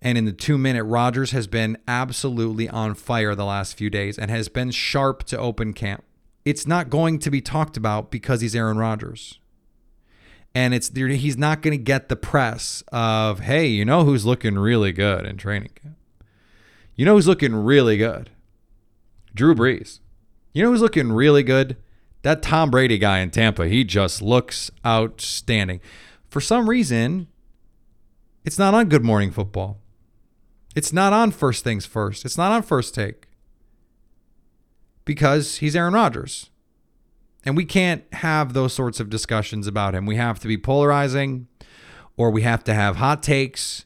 and 0.00 0.18
in 0.18 0.24
the 0.24 0.32
2 0.32 0.58
minute 0.58 0.84
Rodgers 0.84 1.30
has 1.30 1.46
been 1.46 1.76
absolutely 1.86 2.68
on 2.68 2.94
fire 2.94 3.34
the 3.34 3.44
last 3.44 3.76
few 3.76 3.90
days 3.90 4.18
and 4.18 4.30
has 4.30 4.48
been 4.48 4.70
sharp 4.70 5.24
to 5.24 5.38
open 5.38 5.72
camp. 5.72 6.04
It's 6.44 6.66
not 6.66 6.90
going 6.90 7.18
to 7.20 7.30
be 7.30 7.40
talked 7.40 7.76
about 7.76 8.10
because 8.10 8.40
he's 8.40 8.56
Aaron 8.56 8.78
Rodgers 8.78 9.38
and 10.54 10.74
it's 10.74 10.90
he's 10.94 11.36
not 11.36 11.62
going 11.62 11.76
to 11.76 11.82
get 11.82 12.08
the 12.08 12.16
press 12.16 12.82
of 12.92 13.40
hey 13.40 13.66
you 13.66 13.84
know 13.84 14.04
who's 14.04 14.26
looking 14.26 14.58
really 14.58 14.92
good 14.92 15.26
in 15.26 15.36
training 15.36 15.70
camp? 15.80 15.96
You 16.94 17.04
know 17.04 17.14
who's 17.14 17.26
looking 17.26 17.54
really 17.54 17.96
good? 17.96 18.30
Drew 19.34 19.54
brees. 19.54 20.00
You 20.52 20.62
know 20.62 20.70
who's 20.70 20.82
looking 20.82 21.12
really 21.12 21.42
good? 21.42 21.76
That 22.22 22.42
tom 22.42 22.70
brady 22.70 22.98
guy 22.98 23.18
in 23.18 23.30
tampa 23.30 23.68
he 23.68 23.84
just 23.84 24.20
looks 24.22 24.70
outstanding. 24.84 25.80
For 26.28 26.40
some 26.40 26.68
reason 26.68 27.28
it's 28.44 28.58
not 28.58 28.74
on 28.74 28.88
good 28.88 29.04
morning 29.04 29.30
football. 29.30 29.78
It's 30.74 30.92
not 30.92 31.12
on 31.12 31.30
first 31.30 31.64
things 31.64 31.86
first. 31.86 32.24
It's 32.24 32.38
not 32.38 32.52
on 32.52 32.62
first 32.62 32.94
take. 32.94 33.26
Because 35.04 35.56
he's 35.58 35.76
aaron 35.76 35.94
rodgers 35.94 36.50
and 37.44 37.56
we 37.56 37.64
can't 37.64 38.04
have 38.14 38.52
those 38.52 38.72
sorts 38.72 39.00
of 39.00 39.10
discussions 39.10 39.66
about 39.66 39.94
him. 39.94 40.06
We 40.06 40.16
have 40.16 40.38
to 40.40 40.48
be 40.48 40.56
polarizing, 40.56 41.48
or 42.16 42.30
we 42.30 42.42
have 42.42 42.62
to 42.64 42.74
have 42.74 42.96
hot 42.96 43.22
takes, 43.22 43.84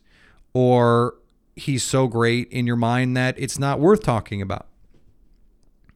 or 0.53 1.15
he's 1.55 1.83
so 1.83 2.07
great 2.07 2.49
in 2.51 2.67
your 2.67 2.77
mind 2.77 3.17
that 3.17 3.35
it's 3.39 3.59
not 3.59 3.81
worth 3.81 4.03
talking 4.03 4.43
about. 4.43 4.67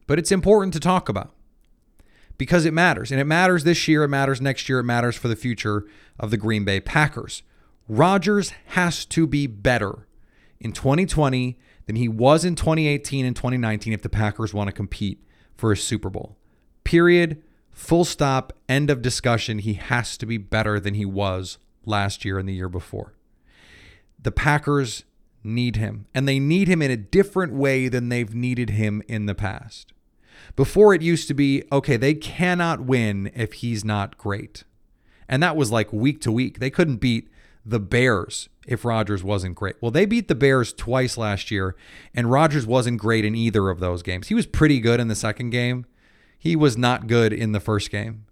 But 0.07 0.19
it's 0.19 0.31
important 0.31 0.73
to 0.73 0.79
talk 0.79 1.07
about 1.07 1.33
because 2.37 2.65
it 2.65 2.73
matters. 2.73 3.11
And 3.11 3.21
it 3.21 3.25
matters 3.25 3.63
this 3.63 3.87
year, 3.87 4.03
it 4.03 4.09
matters 4.09 4.41
next 4.41 4.67
year, 4.67 4.79
it 4.79 4.83
matters 4.83 5.15
for 5.15 5.27
the 5.27 5.35
future 5.35 5.85
of 6.19 6.31
the 6.31 6.37
Green 6.37 6.65
Bay 6.65 6.79
Packers. 6.79 7.43
Rodgers 7.87 8.51
has 8.67 9.05
to 9.05 9.27
be 9.27 9.47
better 9.47 10.07
in 10.59 10.71
2020 10.71 11.59
than 11.85 11.95
he 11.95 12.07
was 12.07 12.43
in 12.43 12.55
2018 12.55 13.25
and 13.25 13.35
2019 13.35 13.93
if 13.93 14.01
the 14.01 14.09
Packers 14.09 14.53
want 14.53 14.67
to 14.67 14.71
compete 14.71 15.23
for 15.55 15.71
a 15.71 15.77
Super 15.77 16.09
Bowl. 16.09 16.37
Period 16.83 17.43
Full 17.71 18.05
stop, 18.05 18.53
end 18.69 18.89
of 18.89 19.01
discussion. 19.01 19.59
He 19.59 19.73
has 19.73 20.17
to 20.17 20.25
be 20.25 20.37
better 20.37 20.79
than 20.79 20.93
he 20.93 21.05
was 21.05 21.57
last 21.85 22.25
year 22.25 22.37
and 22.37 22.47
the 22.47 22.53
year 22.53 22.69
before. 22.69 23.13
The 24.21 24.31
Packers 24.31 25.03
need 25.43 25.77
him, 25.77 26.05
and 26.13 26.27
they 26.27 26.39
need 26.39 26.67
him 26.67 26.81
in 26.81 26.91
a 26.91 26.97
different 26.97 27.53
way 27.53 27.87
than 27.87 28.09
they've 28.09 28.35
needed 28.35 28.71
him 28.71 29.01
in 29.07 29.25
the 29.25 29.35
past. 29.35 29.93
Before 30.55 30.93
it 30.93 31.01
used 31.01 31.27
to 31.27 31.33
be, 31.33 31.63
okay, 31.71 31.97
they 31.97 32.13
cannot 32.13 32.81
win 32.81 33.31
if 33.35 33.53
he's 33.53 33.85
not 33.85 34.17
great. 34.17 34.63
And 35.27 35.41
that 35.41 35.55
was 35.55 35.71
like 35.71 35.93
week 35.93 36.21
to 36.21 36.31
week. 36.31 36.59
They 36.59 36.69
couldn't 36.69 36.97
beat 36.97 37.29
the 37.65 37.79
Bears 37.79 38.49
if 38.67 38.85
Rodgers 38.85 39.23
wasn't 39.23 39.55
great. 39.55 39.75
Well, 39.81 39.91
they 39.91 40.05
beat 40.05 40.27
the 40.27 40.35
Bears 40.35 40.73
twice 40.73 41.17
last 41.17 41.51
year, 41.51 41.75
and 42.13 42.29
Rodgers 42.29 42.67
wasn't 42.67 42.99
great 42.99 43.25
in 43.25 43.35
either 43.35 43.69
of 43.69 43.79
those 43.79 44.03
games. 44.03 44.27
He 44.27 44.35
was 44.35 44.45
pretty 44.45 44.79
good 44.79 44.99
in 44.99 45.07
the 45.07 45.15
second 45.15 45.51
game, 45.51 45.85
he 46.41 46.55
was 46.55 46.75
not 46.75 47.05
good 47.05 47.31
in 47.31 47.51
the 47.51 47.59
first 47.59 47.91
game. 47.91 48.25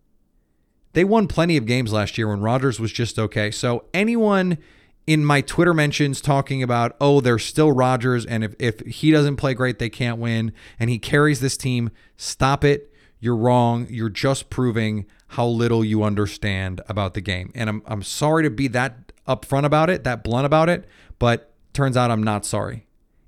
They 0.94 1.04
won 1.04 1.28
plenty 1.28 1.58
of 1.58 1.68
games 1.68 1.94
last 1.94 2.18
year 2.18 2.28
when 2.28 2.42
Rodgers 2.42 2.80
was 2.80 2.92
just 2.92 3.20
okay. 3.20 3.52
So 3.52 3.86
anyone 3.94 4.58
in 5.06 5.24
my 5.24 5.42
Twitter 5.42 5.76
mentions 5.76 6.20
talking 6.20 6.64
about, 6.64 6.96
oh, 7.00 7.22
they're 7.22 7.38
still 7.38 7.72
Rodgers, 7.72 8.26
and 8.26 8.44
if, 8.44 8.56
if 8.58 8.80
he 8.80 9.12
doesn't 9.12 9.36
play 9.36 9.54
great, 9.54 9.78
they 9.78 9.92
can't 9.92 10.18
win, 10.18 10.54
and 10.80 10.90
he 10.90 10.98
carries 10.98 11.40
this 11.40 11.56
team, 11.56 11.92
stop 12.18 12.64
it. 12.64 12.92
You're 13.20 13.36
wrong. 13.36 13.86
You're 13.92 14.10
just 14.10 14.50
proving 14.50 15.06
how 15.28 15.46
little 15.46 15.86
you 15.86 16.02
understand 16.02 16.82
about 16.90 17.14
the 17.14 17.22
game. 17.22 17.52
And 17.54 17.70
I'm, 17.70 17.84
I'm 17.86 18.02
sorry 18.02 18.42
to 18.42 18.50
be 18.50 18.68
that 18.70 19.12
upfront 19.28 19.66
about 19.66 19.92
it, 19.92 20.04
that 20.04 20.24
blunt 20.24 20.48
about 20.48 20.68
it, 20.68 20.88
but 21.20 21.54
turns 21.74 21.96
out 21.96 22.10
I'm 22.10 22.24
not 22.24 22.44
sorry. 22.44 22.88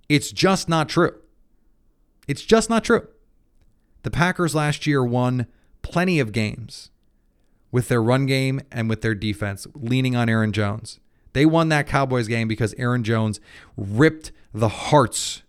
It's 0.09 0.31
just 0.31 0.67
not 0.67 0.89
true. 0.89 1.13
It's 2.27 2.41
just 2.41 2.67
not 2.67 2.83
true. 2.83 3.07
The 4.03 4.11
Packers 4.11 4.55
last 4.55 4.87
year 4.87 5.03
won 5.03 5.47
plenty 5.81 6.19
of 6.19 6.31
games 6.31 6.89
with 7.71 7.87
their 7.87 8.01
run 8.01 8.25
game 8.25 8.61
and 8.71 8.89
with 8.89 9.01
their 9.01 9.15
defense, 9.15 9.67
leaning 9.75 10.15
on 10.15 10.29
Aaron 10.29 10.51
Jones. 10.51 10.99
They 11.33 11.45
won 11.45 11.69
that 11.69 11.87
Cowboys 11.87 12.27
game 12.27 12.47
because 12.47 12.73
Aaron 12.77 13.03
Jones 13.03 13.39
ripped 13.77 14.31
the 14.53 14.67
hearts 14.67 15.43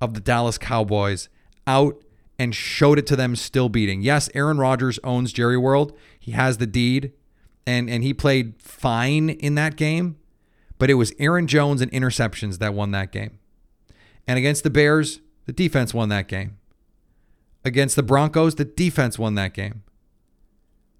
of 0.00 0.14
the 0.14 0.20
Dallas 0.20 0.58
Cowboys 0.58 1.28
out 1.66 2.02
and 2.38 2.54
showed 2.54 2.98
it 2.98 3.06
to 3.08 3.16
them 3.16 3.36
still 3.36 3.68
beating. 3.68 4.02
Yes, 4.02 4.28
Aaron 4.34 4.58
Rodgers 4.58 4.98
owns 5.04 5.32
Jerry 5.32 5.56
World. 5.56 5.96
He 6.18 6.32
has 6.32 6.58
the 6.58 6.66
deed 6.66 7.12
and 7.68 7.90
and 7.90 8.02
he 8.02 8.14
played 8.14 8.54
fine 8.62 9.28
in 9.28 9.54
that 9.56 9.76
game, 9.76 10.16
but 10.78 10.88
it 10.88 10.94
was 10.94 11.12
Aaron 11.18 11.46
Jones 11.46 11.82
and 11.82 11.92
interceptions 11.92 12.58
that 12.58 12.74
won 12.74 12.92
that 12.92 13.12
game. 13.12 13.38
And 14.26 14.38
against 14.38 14.62
the 14.62 14.70
Bears, 14.70 15.20
the 15.46 15.52
defense 15.52 15.92
won 15.92 16.08
that 16.08 16.28
game. 16.28 16.57
Against 17.68 17.96
the 17.96 18.02
Broncos, 18.02 18.54
the 18.54 18.64
defense 18.64 19.18
won 19.18 19.34
that 19.34 19.52
game. 19.52 19.82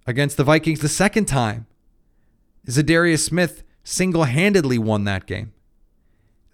Against 0.06 0.36
the 0.36 0.44
Vikings 0.44 0.80
the 0.80 0.88
second 0.88 1.24
time, 1.24 1.66
Za'Darius 2.66 3.20
Smith 3.20 3.62
single-handedly 3.84 4.76
won 4.76 5.04
that 5.04 5.24
game. 5.24 5.54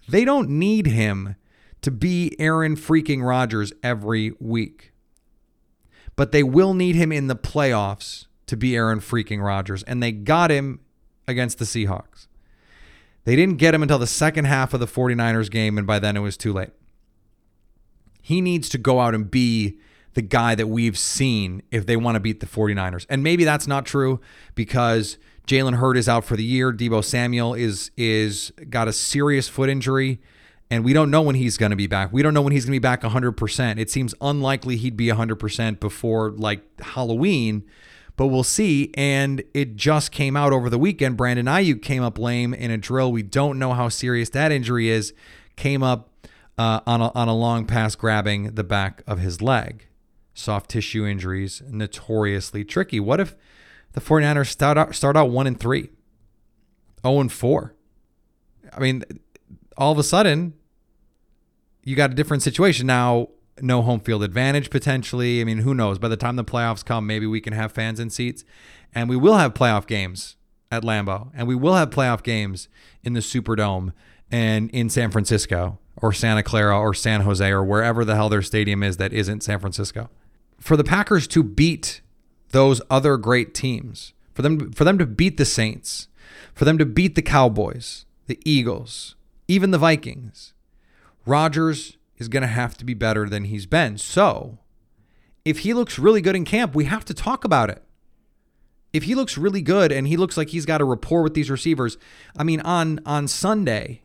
They 0.07 0.23
don't 0.23 0.49
need 0.49 0.85
him 0.85 1.35
to 1.81 1.91
be 1.91 2.33
Aaron 2.39 2.77
freaking 2.77 3.27
Rodgers 3.27 3.73
every 3.83 4.31
week. 4.39 4.93
But 6.15 6.31
they 6.31 6.43
will 6.43 6.73
need 6.73 6.95
him 6.95 7.11
in 7.11 7.27
the 7.27 7.35
playoffs 7.35 8.27
to 8.47 8.55
be 8.55 8.73
Aaron 8.73 9.01
freaking 9.01 9.43
Rodgers. 9.43 9.83
And 9.83 10.01
they 10.01 10.13
got 10.13 10.49
him 10.49 10.79
against 11.27 11.59
the 11.59 11.65
Seahawks. 11.65 12.27
They 13.25 13.35
didn't 13.35 13.57
get 13.57 13.75
him 13.75 13.81
until 13.81 13.99
the 13.99 14.07
second 14.07 14.45
half 14.45 14.73
of 14.73 14.79
the 14.79 14.87
49ers 14.87 15.51
game, 15.51 15.77
and 15.77 15.85
by 15.85 15.99
then 15.99 16.15
it 16.15 16.21
was 16.21 16.37
too 16.37 16.53
late. 16.53 16.71
He 18.21 18.39
needs 18.39 18.69
to 18.69 18.77
go 18.77 19.01
out 19.01 19.13
and 19.13 19.29
be 19.29 19.77
the 20.15 20.21
guy 20.21 20.55
that 20.55 20.67
we've 20.67 20.97
seen 20.97 21.61
if 21.71 21.85
they 21.85 21.95
want 21.95 22.15
to 22.15 22.19
beat 22.19 22.39
the 22.39 22.45
49ers. 22.45 23.05
And 23.09 23.21
maybe 23.21 23.43
that's 23.43 23.67
not 23.67 23.85
true 23.85 24.19
because 24.55 25.17
Jalen 25.47 25.75
Hurd 25.75 25.97
is 25.97 26.09
out 26.09 26.25
for 26.25 26.35
the 26.35 26.43
year. 26.43 26.73
Deebo 26.73 27.03
Samuel 27.03 27.53
is 27.53 27.91
is 27.95 28.51
got 28.69 28.87
a 28.87 28.93
serious 28.93 29.47
foot 29.47 29.69
injury 29.69 30.19
and 30.69 30.83
we 30.83 30.93
don't 30.93 31.11
know 31.11 31.21
when 31.21 31.35
he's 31.35 31.57
going 31.57 31.69
to 31.69 31.75
be 31.75 31.87
back. 31.87 32.11
We 32.11 32.23
don't 32.23 32.33
know 32.33 32.41
when 32.41 32.53
he's 32.53 32.65
going 32.65 32.73
to 32.73 32.79
be 32.79 32.79
back 32.79 33.01
100%. 33.01 33.79
It 33.79 33.89
seems 33.89 34.15
unlikely 34.19 34.77
he'd 34.77 34.97
be 34.97 35.07
100% 35.07 35.79
before 35.79 36.31
like 36.31 36.63
Halloween, 36.81 37.63
but 38.15 38.27
we'll 38.27 38.43
see. 38.43 38.91
And 38.95 39.43
it 39.53 39.75
just 39.75 40.11
came 40.11 40.35
out 40.35 40.53
over 40.53 40.69
the 40.69 40.79
weekend. 40.79 41.17
Brandon 41.17 41.45
Aiyuk 41.45 41.81
came 41.83 42.01
up 42.01 42.17
lame 42.17 42.53
in 42.53 42.71
a 42.71 42.77
drill. 42.77 43.11
We 43.11 43.21
don't 43.21 43.59
know 43.59 43.73
how 43.73 43.89
serious 43.89 44.29
that 44.29 44.51
injury 44.51 44.89
is. 44.89 45.13
Came 45.55 45.83
up 45.83 46.09
uh, 46.57 46.81
on, 46.87 47.01
a, 47.01 47.11
on 47.13 47.27
a 47.27 47.35
long 47.35 47.65
pass 47.65 47.95
grabbing 47.95 48.55
the 48.55 48.63
back 48.63 49.03
of 49.05 49.19
his 49.19 49.41
leg. 49.41 49.85
Soft 50.37 50.69
tissue 50.69 51.05
injuries, 51.05 51.63
notoriously 51.67 52.65
tricky. 52.65 52.99
What 52.99 53.21
if 53.21 53.35
the 53.93 54.01
49ers 54.01 54.47
start 54.47 54.77
out, 54.77 54.93
start 54.93 55.15
out 55.15 55.29
1 55.29 55.47
and 55.47 55.57
3, 55.57 55.89
0 57.01 57.19
and 57.21 57.31
4? 57.31 57.75
I 58.73 58.79
mean, 58.81 59.03
all 59.77 59.93
of 59.93 59.97
a 59.97 60.03
sudden, 60.03 60.53
you 61.83 61.95
got 61.95 62.11
a 62.11 62.13
different 62.13 62.43
situation 62.43 62.85
now. 62.85 63.29
No 63.61 63.81
home 63.81 64.01
field 64.01 64.23
advantage 64.23 64.69
potentially. 64.69 65.39
I 65.39 65.45
mean, 65.45 65.59
who 65.59 65.73
knows? 65.73 65.97
By 65.99 66.09
the 66.09 66.17
time 66.17 66.35
the 66.35 66.43
playoffs 66.43 66.83
come, 66.83 67.07
maybe 67.07 67.25
we 67.25 67.39
can 67.39 67.53
have 67.53 67.71
fans 67.71 68.01
in 68.01 68.09
seats, 68.09 68.43
and 68.93 69.07
we 69.07 69.15
will 69.15 69.37
have 69.37 69.53
playoff 69.53 69.87
games 69.87 70.35
at 70.69 70.83
Lambeau, 70.83 71.31
and 71.33 71.47
we 71.47 71.55
will 71.55 71.75
have 71.75 71.91
playoff 71.91 72.23
games 72.23 72.67
in 73.05 73.13
the 73.13 73.21
Superdome 73.21 73.93
and 74.29 74.69
in 74.71 74.89
San 74.89 75.11
Francisco 75.11 75.79
or 75.95 76.11
Santa 76.11 76.43
Clara 76.43 76.77
or 76.77 76.93
San 76.93 77.21
Jose 77.21 77.49
or 77.49 77.63
wherever 77.63 78.03
the 78.03 78.15
hell 78.15 78.27
their 78.27 78.41
stadium 78.41 78.83
is 78.83 78.97
that 78.97 79.13
isn't 79.13 79.41
San 79.41 79.59
Francisco. 79.59 80.09
For 80.65 80.75
the 80.75 80.83
Packers 80.83 81.27
to 81.27 81.43
beat 81.43 82.01
those 82.49 82.81
other 82.89 83.17
great 83.17 83.53
teams, 83.53 84.13
for 84.33 84.41
them 84.41 84.71
for 84.71 84.83
them 84.83 84.97
to 84.97 85.05
beat 85.05 85.37
the 85.37 85.45
Saints, 85.45 86.07
for 86.55 86.65
them 86.65 86.79
to 86.79 86.87
beat 86.87 87.13
the 87.13 87.21
Cowboys, 87.21 88.05
the 88.25 88.39
Eagles, 88.43 89.13
even 89.47 89.69
the 89.69 89.77
Vikings, 89.77 90.55
Rodgers 91.23 91.97
is 92.17 92.29
going 92.29 92.41
to 92.41 92.47
have 92.47 92.75
to 92.77 92.83
be 92.83 92.95
better 92.95 93.29
than 93.29 93.43
he's 93.43 93.67
been. 93.67 93.99
So, 93.99 94.57
if 95.45 95.59
he 95.59 95.75
looks 95.75 95.99
really 95.99 96.19
good 96.19 96.35
in 96.35 96.45
camp, 96.45 96.73
we 96.73 96.85
have 96.85 97.05
to 97.05 97.13
talk 97.13 97.45
about 97.45 97.69
it. 97.69 97.83
If 98.91 99.03
he 99.03 99.13
looks 99.13 99.37
really 99.37 99.61
good 99.61 99.91
and 99.91 100.07
he 100.07 100.17
looks 100.17 100.35
like 100.35 100.49
he's 100.49 100.65
got 100.65 100.81
a 100.81 100.85
rapport 100.85 101.21
with 101.21 101.35
these 101.35 101.51
receivers, 101.51 101.99
I 102.35 102.43
mean 102.43 102.61
on 102.61 103.01
on 103.05 103.27
Sunday, 103.27 104.01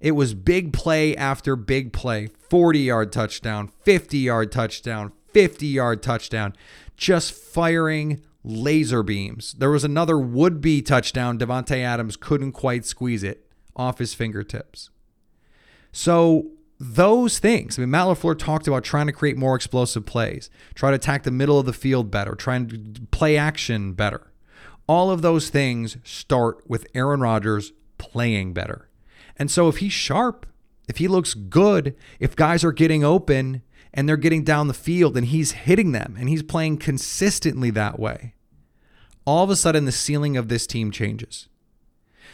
it 0.00 0.12
was 0.12 0.34
big 0.34 0.74
play 0.74 1.16
after 1.16 1.56
big 1.56 1.94
play. 1.94 2.28
40-yard 2.50 3.10
touchdown, 3.10 3.72
50-yard 3.86 4.52
touchdown, 4.52 5.12
50-yard 5.34 6.02
touchdown, 6.02 6.54
just 6.96 7.32
firing 7.32 8.22
laser 8.44 9.02
beams. 9.02 9.54
There 9.54 9.70
was 9.70 9.84
another 9.84 10.18
would-be 10.18 10.82
touchdown. 10.82 11.38
Davante 11.38 11.78
Adams 11.78 12.16
couldn't 12.16 12.52
quite 12.52 12.84
squeeze 12.84 13.22
it 13.22 13.50
off 13.74 13.98
his 13.98 14.14
fingertips. 14.14 14.90
So 15.92 16.50
those 16.78 17.38
things. 17.38 17.78
I 17.78 17.82
mean, 17.82 17.90
Matt 17.90 18.06
LaFleur 18.06 18.38
talked 18.38 18.66
about 18.66 18.84
trying 18.84 19.06
to 19.06 19.12
create 19.12 19.36
more 19.36 19.54
explosive 19.54 20.04
plays, 20.04 20.50
try 20.74 20.90
to 20.90 20.96
attack 20.96 21.22
the 21.22 21.30
middle 21.30 21.58
of 21.58 21.66
the 21.66 21.72
field 21.72 22.10
better, 22.10 22.34
trying 22.34 22.68
to 22.68 23.00
play 23.10 23.36
action 23.36 23.92
better. 23.92 24.30
All 24.86 25.10
of 25.10 25.22
those 25.22 25.48
things 25.48 25.96
start 26.04 26.68
with 26.68 26.86
Aaron 26.94 27.20
Rodgers 27.20 27.72
playing 27.96 28.52
better. 28.52 28.88
And 29.36 29.50
so 29.50 29.68
if 29.68 29.78
he's 29.78 29.92
sharp, 29.92 30.46
if 30.88 30.98
he 30.98 31.08
looks 31.08 31.32
good, 31.32 31.96
if 32.20 32.36
guys 32.36 32.62
are 32.64 32.72
getting 32.72 33.02
open 33.02 33.62
and 33.94 34.08
they're 34.08 34.16
getting 34.16 34.42
down 34.42 34.68
the 34.68 34.74
field 34.74 35.16
and 35.16 35.28
he's 35.28 35.52
hitting 35.52 35.92
them 35.92 36.16
and 36.18 36.28
he's 36.28 36.42
playing 36.42 36.76
consistently 36.76 37.70
that 37.70 37.98
way, 37.98 38.34
all 39.24 39.44
of 39.44 39.50
a 39.50 39.56
sudden 39.56 39.86
the 39.86 39.92
ceiling 39.92 40.36
of 40.36 40.48
this 40.48 40.66
team 40.66 40.90
changes. 40.90 41.48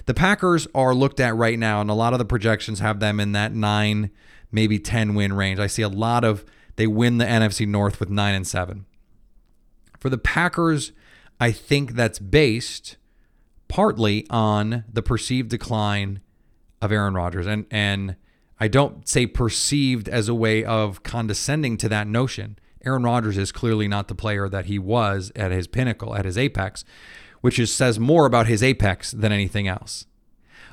The 0.07 0.15
Packers 0.15 0.67
are 0.75 0.95
looked 0.95 1.21
at 1.21 1.37
right 1.37 1.59
now, 1.59 1.83
and 1.83 1.91
a 1.91 1.95
lot 1.95 2.15
of 2.15 2.19
the 2.19 2.25
projections 2.25 2.81
have 2.81 3.01
them 3.01 3.21
in 3.21 3.33
that 3.33 3.53
nine, 3.53 4.11
maybe 4.51 4.79
10 4.79 5.15
win 5.15 5.35
range. 5.35 5.61
I 5.61 5.67
see 5.67 5.83
a 5.83 5.89
lot 5.89 6.25
of 6.25 6.45
they 6.77 6.87
win 6.87 7.19
the 7.19 7.27
NFC 7.27 7.69
North 7.69 8.01
with 8.01 8.09
nine 8.09 8.35
and 8.35 8.47
seven. 8.47 8.87
For 9.99 10.09
the 10.09 10.17
Packers, 10.17 10.93
I 11.39 11.53
think 11.53 11.93
that's 11.93 12.19
based 12.19 12.97
partly 13.69 14.27
on 14.31 14.85
the 14.91 15.03
perceived 15.03 15.51
decline 15.51 16.23
of 16.81 16.91
Aaron 16.91 17.13
Rodgers. 17.13 17.47
And 17.47 17.67
and 17.71 18.17
I 18.61 18.69
don't 18.69 19.09
say 19.09 19.27
perceived 19.27 20.09
as 20.09 20.29
a 20.29 20.35
way 20.35 20.63
of 20.63 21.03
condescending 21.03 21.77
to 21.79 21.89
that 21.89 22.07
notion. 22.07 22.59
Aaron 22.85 23.03
Rodgers 23.03 23.39
is 23.39 23.53
clearly 23.53 23.89
not 23.89 24.09
the 24.09 24.15
player 24.15 24.49
that 24.49 24.67
he 24.67 24.79
was 24.79 25.33
at 25.35 25.51
his 25.51 25.67
pinnacle, 25.67 26.15
at 26.15 26.25
his 26.25 26.39
apex 26.39 26.85
which 27.41 27.59
is, 27.59 27.73
says 27.73 27.99
more 27.99 28.27
about 28.27 28.47
his 28.47 28.63
apex 28.63 29.11
than 29.11 29.33
anything 29.33 29.67
else. 29.67 30.07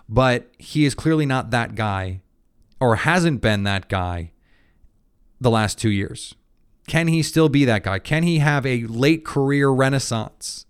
But 0.09 0.49
he 0.57 0.85
is 0.85 0.95
clearly 0.95 1.25
not 1.25 1.51
that 1.51 1.75
guy 1.75 2.21
or 2.79 2.97
hasn't 2.97 3.41
been 3.41 3.63
that 3.63 3.89
guy 3.89 4.31
the 5.39 5.51
last 5.51 5.77
two 5.77 5.89
years. 5.89 6.35
Can 6.87 7.07
he 7.07 7.21
still 7.21 7.49
be 7.49 7.65
that 7.65 7.83
guy? 7.83 7.99
Can 7.99 8.23
he 8.23 8.39
have 8.39 8.65
a 8.65 8.83
late 8.83 9.25
career 9.25 9.69
renaissance 9.69 10.65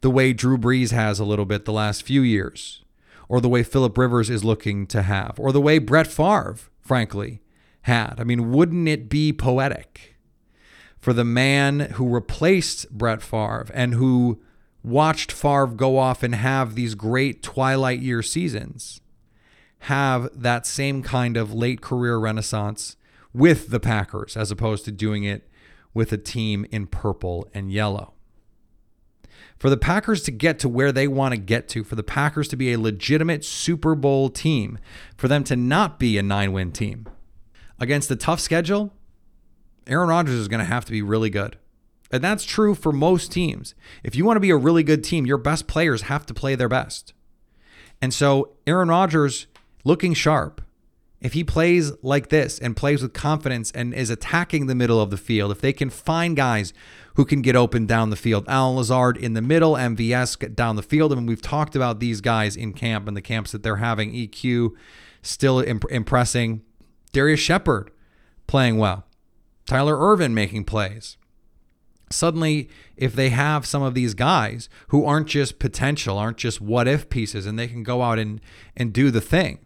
the 0.00 0.10
way 0.10 0.32
Drew 0.32 0.58
Brees 0.58 0.90
has 0.90 1.18
a 1.18 1.24
little 1.24 1.46
bit 1.46 1.64
the 1.64 1.72
last 1.72 2.02
few 2.02 2.20
years? 2.22 2.81
Or 3.28 3.40
the 3.40 3.48
way 3.48 3.62
Philip 3.62 3.96
Rivers 3.96 4.30
is 4.30 4.44
looking 4.44 4.86
to 4.88 5.02
have? 5.02 5.34
Or 5.38 5.52
the 5.52 5.60
way 5.60 5.78
Brett 5.78 6.06
Favre, 6.06 6.56
frankly, 6.80 7.42
had? 7.82 8.14
I 8.18 8.24
mean, 8.24 8.52
wouldn't 8.52 8.88
it 8.88 9.08
be 9.08 9.32
poetic 9.32 10.16
for 10.98 11.12
the 11.12 11.24
man 11.24 11.80
who 11.80 12.08
replaced 12.08 12.90
Brett 12.90 13.22
Favre 13.22 13.66
and 13.74 13.94
who 13.94 14.40
watched 14.84 15.32
Favre 15.32 15.66
go 15.66 15.98
off 15.98 16.22
and 16.22 16.34
have 16.34 16.74
these 16.74 16.94
great 16.94 17.42
twilight 17.42 18.00
year 18.00 18.22
seasons, 18.22 19.00
have 19.80 20.28
that 20.34 20.66
same 20.66 21.02
kind 21.02 21.36
of 21.36 21.52
late 21.52 21.80
career 21.80 22.18
renaissance 22.18 22.96
with 23.32 23.70
the 23.70 23.80
Packers 23.80 24.36
as 24.36 24.50
opposed 24.50 24.84
to 24.84 24.92
doing 24.92 25.24
it 25.24 25.48
with 25.94 26.12
a 26.12 26.18
team 26.18 26.66
in 26.70 26.86
purple 26.86 27.48
and 27.52 27.72
yellow. 27.72 28.14
For 29.62 29.70
the 29.70 29.76
Packers 29.76 30.24
to 30.24 30.32
get 30.32 30.58
to 30.58 30.68
where 30.68 30.90
they 30.90 31.06
want 31.06 31.34
to 31.34 31.40
get 31.40 31.68
to, 31.68 31.84
for 31.84 31.94
the 31.94 32.02
Packers 32.02 32.48
to 32.48 32.56
be 32.56 32.72
a 32.72 32.80
legitimate 32.80 33.44
Super 33.44 33.94
Bowl 33.94 34.28
team, 34.28 34.76
for 35.16 35.28
them 35.28 35.44
to 35.44 35.54
not 35.54 36.00
be 36.00 36.18
a 36.18 36.22
nine 36.24 36.52
win 36.52 36.72
team 36.72 37.06
against 37.78 38.08
the 38.08 38.16
tough 38.16 38.40
schedule, 38.40 38.92
Aaron 39.86 40.08
Rodgers 40.08 40.34
is 40.34 40.48
going 40.48 40.58
to 40.58 40.64
have 40.64 40.84
to 40.86 40.90
be 40.90 41.00
really 41.00 41.30
good. 41.30 41.58
And 42.10 42.24
that's 42.24 42.42
true 42.42 42.74
for 42.74 42.90
most 42.90 43.30
teams. 43.30 43.76
If 44.02 44.16
you 44.16 44.24
want 44.24 44.34
to 44.34 44.40
be 44.40 44.50
a 44.50 44.56
really 44.56 44.82
good 44.82 45.04
team, 45.04 45.26
your 45.26 45.38
best 45.38 45.68
players 45.68 46.02
have 46.02 46.26
to 46.26 46.34
play 46.34 46.56
their 46.56 46.68
best. 46.68 47.14
And 48.00 48.12
so 48.12 48.54
Aaron 48.66 48.88
Rodgers 48.88 49.46
looking 49.84 50.12
sharp, 50.12 50.60
if 51.22 51.34
he 51.34 51.44
plays 51.44 51.92
like 52.02 52.30
this 52.30 52.58
and 52.58 52.76
plays 52.76 53.00
with 53.00 53.12
confidence 53.12 53.70
and 53.70 53.94
is 53.94 54.10
attacking 54.10 54.66
the 54.66 54.74
middle 54.74 55.00
of 55.00 55.10
the 55.10 55.16
field, 55.16 55.52
if 55.52 55.60
they 55.60 55.72
can 55.72 55.88
find 55.88 56.36
guys 56.36 56.72
who 57.14 57.24
can 57.24 57.42
get 57.42 57.54
open 57.54 57.86
down 57.86 58.10
the 58.10 58.16
field, 58.16 58.44
Allen 58.48 58.76
Lazard 58.76 59.16
in 59.16 59.34
the 59.34 59.40
middle, 59.42 59.74
MVS 59.74 60.54
down 60.56 60.74
the 60.76 60.82
field. 60.82 61.12
I 61.12 61.14
mean, 61.14 61.26
we've 61.26 61.40
talked 61.40 61.76
about 61.76 62.00
these 62.00 62.20
guys 62.20 62.56
in 62.56 62.72
camp 62.72 63.06
and 63.06 63.16
the 63.16 63.22
camps 63.22 63.52
that 63.52 63.62
they're 63.62 63.76
having. 63.76 64.12
EQ 64.12 64.70
still 65.22 65.60
imp- 65.60 65.90
impressing. 65.90 66.62
Darrius 67.12 67.40
Shepherd 67.40 67.92
playing 68.48 68.78
well. 68.78 69.04
Tyler 69.66 69.96
Ervin 69.96 70.34
making 70.34 70.64
plays. 70.64 71.16
suddenly 72.10 72.68
if 72.96 73.14
they 73.14 73.30
have 73.30 73.64
some 73.64 73.82
of 73.82 73.94
these 73.94 74.12
guys 74.12 74.68
who 74.88 75.04
aren't 75.04 75.28
just 75.28 75.58
potential 75.58 76.18
aren't 76.18 76.36
just 76.36 76.60
what 76.60 76.86
if 76.86 77.08
pieces 77.08 77.46
and 77.46 77.58
they 77.58 77.66
can 77.68 77.82
go 77.82 78.02
out 78.02 78.18
and 78.18 78.38
and 78.76 78.92
do 78.92 79.10
the 79.10 79.20
thing 79.20 79.58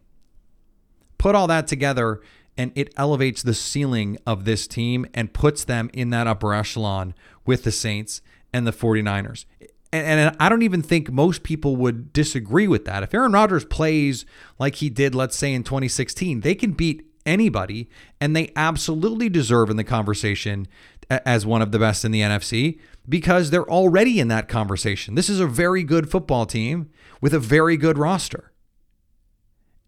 put 1.18 1.34
all 1.34 1.46
that 1.46 1.66
together 1.66 2.20
and 2.58 2.72
it 2.74 2.92
elevates 2.96 3.42
the 3.42 3.54
ceiling 3.54 4.18
of 4.26 4.44
this 4.44 4.66
team 4.66 5.06
and 5.12 5.32
puts 5.32 5.64
them 5.64 5.90
in 5.92 6.10
that 6.10 6.26
upper 6.26 6.54
echelon 6.54 7.14
with 7.44 7.64
the 7.64 7.72
Saints 7.72 8.22
and 8.52 8.66
the 8.66 8.72
49ers. 8.72 9.44
And, 9.92 10.06
and 10.06 10.36
I 10.40 10.48
don't 10.48 10.62
even 10.62 10.82
think 10.82 11.10
most 11.10 11.42
people 11.42 11.76
would 11.76 12.12
disagree 12.12 12.66
with 12.66 12.84
that. 12.86 13.02
If 13.02 13.14
Aaron 13.14 13.32
Rodgers 13.32 13.64
plays 13.64 14.24
like 14.58 14.76
he 14.76 14.88
did, 14.88 15.14
let's 15.14 15.36
say 15.36 15.52
in 15.52 15.64
2016, 15.64 16.40
they 16.40 16.54
can 16.54 16.72
beat 16.72 17.06
anybody, 17.26 17.90
and 18.20 18.34
they 18.34 18.52
absolutely 18.56 19.28
deserve 19.28 19.68
in 19.68 19.76
the 19.76 19.84
conversation 19.84 20.66
as 21.10 21.44
one 21.44 21.62
of 21.62 21.72
the 21.72 21.78
best 21.78 22.04
in 22.04 22.12
the 22.12 22.20
NFC 22.20 22.78
because 23.08 23.50
they're 23.50 23.68
already 23.68 24.18
in 24.18 24.28
that 24.28 24.48
conversation. 24.48 25.14
This 25.14 25.28
is 25.28 25.40
a 25.40 25.46
very 25.46 25.82
good 25.82 26.10
football 26.10 26.46
team 26.46 26.90
with 27.20 27.34
a 27.34 27.38
very 27.38 27.76
good 27.76 27.98
roster. 27.98 28.52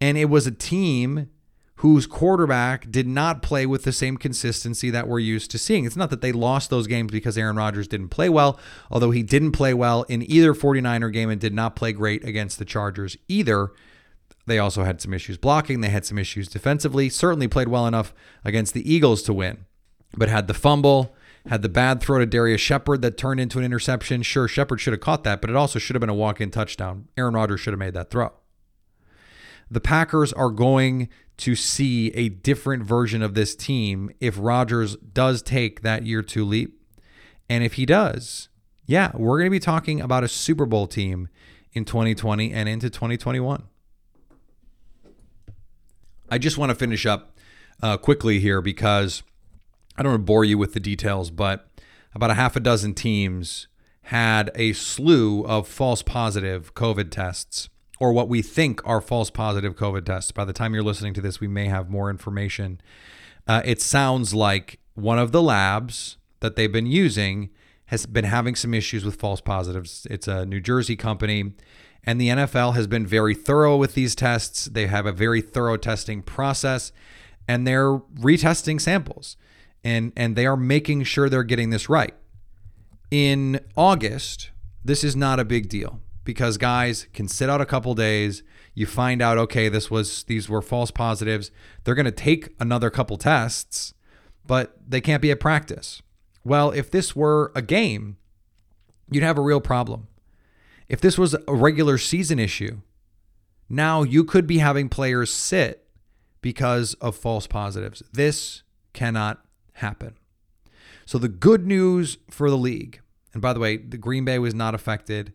And 0.01 0.17
it 0.17 0.25
was 0.25 0.47
a 0.47 0.51
team 0.51 1.29
whose 1.79 2.05
quarterback 2.05 2.91
did 2.91 3.07
not 3.07 3.41
play 3.41 3.65
with 3.65 3.83
the 3.83 3.93
same 3.93 4.17
consistency 4.17 4.89
that 4.89 5.07
we're 5.07 5.19
used 5.19 5.49
to 5.49 5.57
seeing. 5.57 5.85
It's 5.85 5.95
not 5.95 6.09
that 6.09 6.19
they 6.19 6.33
lost 6.33 6.69
those 6.69 6.87
games 6.87 7.09
because 7.09 7.37
Aaron 7.37 7.55
Rodgers 7.55 7.87
didn't 7.87 8.09
play 8.09 8.27
well, 8.27 8.59
although 8.91 9.11
he 9.11 9.23
didn't 9.23 9.53
play 9.53 9.73
well 9.73 10.03
in 10.03 10.29
either 10.29 10.53
49er 10.53 11.11
game 11.13 11.29
and 11.29 11.39
did 11.39 11.53
not 11.53 11.77
play 11.77 11.93
great 11.93 12.25
against 12.25 12.59
the 12.59 12.65
Chargers 12.65 13.15
either. 13.29 13.71
They 14.45 14.59
also 14.59 14.83
had 14.83 14.99
some 14.99 15.13
issues 15.13 15.37
blocking, 15.37 15.79
they 15.79 15.89
had 15.89 16.05
some 16.05 16.17
issues 16.17 16.49
defensively, 16.49 17.07
certainly 17.07 17.47
played 17.47 17.69
well 17.69 17.87
enough 17.87 18.13
against 18.43 18.73
the 18.73 18.93
Eagles 18.93 19.21
to 19.23 19.33
win, 19.33 19.65
but 20.17 20.27
had 20.27 20.47
the 20.47 20.53
fumble. 20.53 21.15
Had 21.47 21.61
the 21.61 21.69
bad 21.69 22.01
throw 22.01 22.19
to 22.19 22.25
Darrius 22.25 22.59
Shepherd 22.59 23.01
that 23.01 23.17
turned 23.17 23.39
into 23.39 23.59
an 23.59 23.65
interception. 23.65 24.21
Sure, 24.21 24.49
Shepherd 24.49 24.81
should 24.81 24.91
have 24.91 24.99
caught 24.99 25.23
that, 25.23 25.39
but 25.39 25.49
it 25.49 25.55
also 25.55 25.79
should 25.79 25.95
have 25.95 26.01
been 26.01 26.09
a 26.09 26.13
walk 26.13 26.41
in 26.41 26.51
touchdown. 26.51 27.07
Aaron 27.15 27.33
Rodgers 27.33 27.61
should 27.61 27.71
have 27.71 27.79
made 27.79 27.93
that 27.93 28.09
throw 28.09 28.33
the 29.69 29.79
Packers 29.79 30.33
are 30.33 30.49
going 30.49 31.09
to 31.37 31.55
see 31.55 32.09
a 32.09 32.29
different 32.29 32.83
version 32.83 33.21
of 33.21 33.33
this 33.33 33.55
team 33.55 34.11
if 34.19 34.35
Rodgers 34.37 34.97
does 34.97 35.41
take 35.41 35.81
that 35.81 36.05
year 36.05 36.21
two 36.21 36.43
leap. 36.43 36.81
And 37.49 37.63
if 37.63 37.73
he 37.73 37.85
does, 37.85 38.49
yeah, 38.85 39.11
we're 39.13 39.37
going 39.37 39.47
to 39.47 39.51
be 39.51 39.59
talking 39.59 40.01
about 40.01 40.23
a 40.23 40.27
Super 40.27 40.65
Bowl 40.65 40.87
team 40.87 41.29
in 41.73 41.85
2020 41.85 42.51
and 42.51 42.67
into 42.67 42.89
2021. 42.89 43.63
I 46.29 46.37
just 46.37 46.57
want 46.57 46.69
to 46.71 46.75
finish 46.75 47.05
up 47.05 47.37
uh, 47.81 47.97
quickly 47.97 48.39
here 48.39 48.61
because 48.61 49.23
I 49.97 50.03
don't 50.03 50.11
want 50.11 50.21
to 50.21 50.25
bore 50.25 50.43
you 50.43 50.57
with 50.57 50.73
the 50.73 50.79
details, 50.79 51.31
but 51.31 51.67
about 52.13 52.31
a 52.31 52.35
half 52.35 52.55
a 52.55 52.59
dozen 52.59 52.93
teams 52.93 53.67
had 54.03 54.51
a 54.55 54.73
slew 54.73 55.43
of 55.45 55.67
false 55.67 56.01
positive 56.01 56.73
COVID 56.73 57.11
tests 57.11 57.69
or 57.99 58.13
what 58.13 58.29
we 58.29 58.41
think 58.41 58.81
are 58.85 59.01
false 59.01 59.29
positive 59.29 59.75
COVID 59.75 60.05
tests. 60.05 60.31
By 60.31 60.45
the 60.45 60.53
time 60.53 60.73
you're 60.73 60.83
listening 60.83 61.13
to 61.15 61.21
this, 61.21 61.39
we 61.39 61.47
may 61.47 61.65
have 61.65 61.89
more 61.89 62.09
information. 62.09 62.79
Uh, 63.47 63.61
it 63.65 63.81
sounds 63.81 64.33
like 64.33 64.79
one 64.95 65.19
of 65.19 65.31
the 65.31 65.41
labs 65.41 66.17
that 66.39 66.55
they've 66.55 66.71
been 66.71 66.85
using 66.85 67.49
has 67.87 68.05
been 68.05 68.25
having 68.25 68.55
some 68.55 68.73
issues 68.73 69.03
with 69.03 69.15
false 69.15 69.41
positives. 69.41 70.07
It's 70.09 70.27
a 70.27 70.45
New 70.45 70.61
Jersey 70.61 70.95
company, 70.95 71.53
and 72.03 72.21
the 72.21 72.29
NFL 72.29 72.75
has 72.75 72.87
been 72.87 73.05
very 73.05 73.33
thorough 73.33 73.75
with 73.75 73.95
these 73.95 74.15
tests. 74.15 74.65
They 74.65 74.87
have 74.87 75.05
a 75.05 75.11
very 75.11 75.41
thorough 75.41 75.77
testing 75.77 76.21
process, 76.21 76.91
and 77.47 77.65
they're 77.65 77.97
retesting 77.97 78.79
samples, 78.79 79.35
and 79.83 80.13
and 80.15 80.35
they 80.35 80.45
are 80.45 80.55
making 80.55 81.03
sure 81.03 81.29
they're 81.29 81.43
getting 81.43 81.71
this 81.71 81.89
right. 81.89 82.13
In 83.09 83.59
August, 83.75 84.51
this 84.85 85.03
is 85.03 85.15
not 85.15 85.39
a 85.39 85.45
big 85.45 85.67
deal 85.67 85.99
because 86.29 86.59
guys 86.59 87.07
can 87.11 87.27
sit 87.27 87.49
out 87.49 87.59
a 87.59 87.65
couple 87.65 87.95
days. 87.95 88.43
You 88.75 88.85
find 88.85 89.19
out, 89.19 89.39
okay, 89.39 89.67
this 89.67 89.89
was 89.89 90.25
these 90.25 90.47
were 90.47 90.61
false 90.61 90.91
positives. 90.91 91.49
They're 91.83 91.95
going 91.95 92.05
to 92.05 92.11
take 92.11 92.49
another 92.59 92.91
couple 92.91 93.17
tests, 93.17 93.95
but 94.45 94.77
they 94.87 95.01
can't 95.01 95.23
be 95.23 95.31
at 95.31 95.39
practice. 95.39 96.03
Well, 96.43 96.69
if 96.69 96.91
this 96.91 97.15
were 97.15 97.51
a 97.55 97.63
game, 97.63 98.17
you'd 99.09 99.23
have 99.23 99.39
a 99.39 99.41
real 99.41 99.59
problem. 99.59 100.07
If 100.87 101.01
this 101.01 101.17
was 101.17 101.35
a 101.47 101.55
regular 101.55 101.97
season 101.97 102.37
issue, 102.37 102.81
now 103.67 104.03
you 104.03 104.23
could 104.23 104.45
be 104.45 104.59
having 104.59 104.87
players 104.87 105.33
sit 105.33 105.87
because 106.41 106.93
of 107.01 107.15
false 107.15 107.47
positives. 107.47 108.03
This 108.13 108.61
cannot 108.93 109.43
happen. 109.73 110.13
So 111.07 111.17
the 111.17 111.27
good 111.27 111.65
news 111.65 112.19
for 112.29 112.51
the 112.51 112.57
league, 112.57 113.01
and 113.33 113.41
by 113.41 113.51
the 113.51 113.59
way, 113.59 113.77
the 113.77 113.97
Green 113.97 114.25
Bay 114.25 114.37
was 114.37 114.53
not 114.53 114.75
affected. 114.75 115.33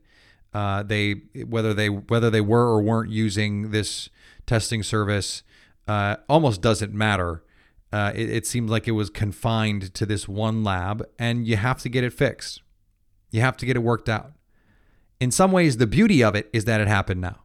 Uh, 0.54 0.82
they 0.82 1.22
whether 1.48 1.74
they 1.74 1.88
whether 1.88 2.30
they 2.30 2.40
were 2.40 2.68
or 2.68 2.80
weren't 2.80 3.10
using 3.10 3.70
this 3.72 4.08
testing 4.46 4.82
service 4.82 5.42
uh, 5.88 6.16
almost 6.28 6.62
doesn't 6.62 6.94
matter. 6.94 7.42
Uh, 7.92 8.12
it, 8.14 8.30
it 8.30 8.46
seems 8.46 8.70
like 8.70 8.88
it 8.88 8.92
was 8.92 9.10
confined 9.10 9.92
to 9.94 10.06
this 10.06 10.26
one 10.26 10.64
lab, 10.64 11.04
and 11.18 11.46
you 11.46 11.56
have 11.56 11.80
to 11.82 11.88
get 11.88 12.04
it 12.04 12.12
fixed. 12.12 12.62
You 13.30 13.40
have 13.40 13.56
to 13.58 13.66
get 13.66 13.76
it 13.76 13.80
worked 13.80 14.08
out. 14.08 14.32
In 15.20 15.30
some 15.30 15.52
ways, 15.52 15.76
the 15.76 15.86
beauty 15.86 16.22
of 16.22 16.34
it 16.34 16.48
is 16.52 16.64
that 16.64 16.80
it 16.80 16.88
happened 16.88 17.20
now, 17.20 17.40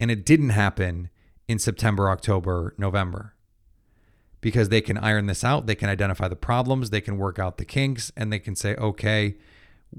and 0.00 0.10
it 0.10 0.24
didn't 0.24 0.50
happen 0.50 1.10
in 1.48 1.58
September, 1.58 2.10
October, 2.10 2.74
November 2.78 3.36
because 4.46 4.68
they 4.68 4.80
can 4.80 4.96
iron 4.98 5.26
this 5.26 5.42
out. 5.42 5.66
They 5.66 5.74
can 5.74 5.88
identify 5.88 6.28
the 6.28 6.36
problems, 6.36 6.90
they 6.90 7.00
can 7.00 7.18
work 7.18 7.38
out 7.38 7.58
the 7.58 7.64
kinks, 7.64 8.12
and 8.16 8.32
they 8.32 8.38
can 8.38 8.54
say, 8.54 8.76
okay, 8.76 9.36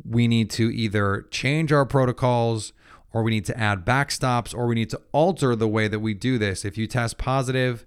we 0.06 0.28
need 0.28 0.50
to 0.52 0.74
either 0.74 1.28
change 1.32 1.72
our 1.72 1.86
protocols 1.86 2.74
or 3.14 3.24
we 3.24 3.32
need 3.32 3.46
to 3.46 3.58
add 3.58 3.86
backstops 3.86 4.54
or 4.54 4.68
we 4.68 4.76
need 4.76 4.90
to 4.90 5.02
alter 5.12 5.56
the 5.56 5.68
way 5.68 5.88
that 5.88 6.00
we 6.00 6.14
do 6.14 6.38
this. 6.38 6.66
If 6.66 6.78
you 6.78 6.88
test 6.88 7.18
positive, 7.18 7.86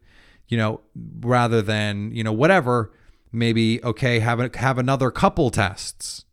you 0.49 0.57
know, 0.57 0.81
rather 1.20 1.62
than, 1.62 2.11
you 2.12 2.25
know, 2.25 2.33
whatever, 2.33 2.92
maybe 3.33 3.83
okay, 3.85 4.18
have 4.20 4.40
a, 4.40 4.51
have 4.57 4.79
another 4.79 5.11
couple 5.11 5.51
tests. 5.51 6.25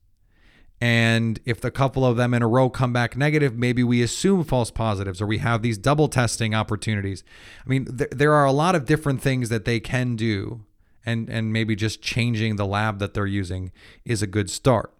And 0.79 1.39
if 1.43 1.59
the 1.59 1.71
couple 1.71 2.05
of 2.05 2.17
them 2.17 2.33
in 2.33 2.43
a 2.43 2.47
row 2.47 2.69
come 2.69 2.93
back 2.93 3.17
negative, 3.17 3.57
maybe 3.57 3.83
we 3.83 4.03
assume 4.03 4.43
false 4.43 4.69
positives 4.69 5.21
or 5.21 5.25
we 5.25 5.39
have 5.39 5.63
these 5.63 5.77
double 5.77 6.07
testing 6.07 6.53
opportunities. 6.53 7.23
I 7.65 7.69
mean, 7.69 7.97
th- 7.97 8.11
there 8.11 8.33
are 8.33 8.45
a 8.45 8.51
lot 8.51 8.75
of 8.75 8.85
different 8.85 9.21
things 9.21 9.49
that 9.49 9.65
they 9.65 9.79
can 9.79 10.15
do. 10.15 10.63
And, 11.05 11.29
and 11.29 11.53
maybe 11.53 11.73
just 11.73 12.01
changing 12.01 12.57
the 12.57 12.65
lab 12.65 12.99
that 12.99 13.13
they're 13.13 13.25
using 13.25 13.71
is 14.03 14.21
a 14.21 14.27
good 14.27 14.49
start. 14.49 14.91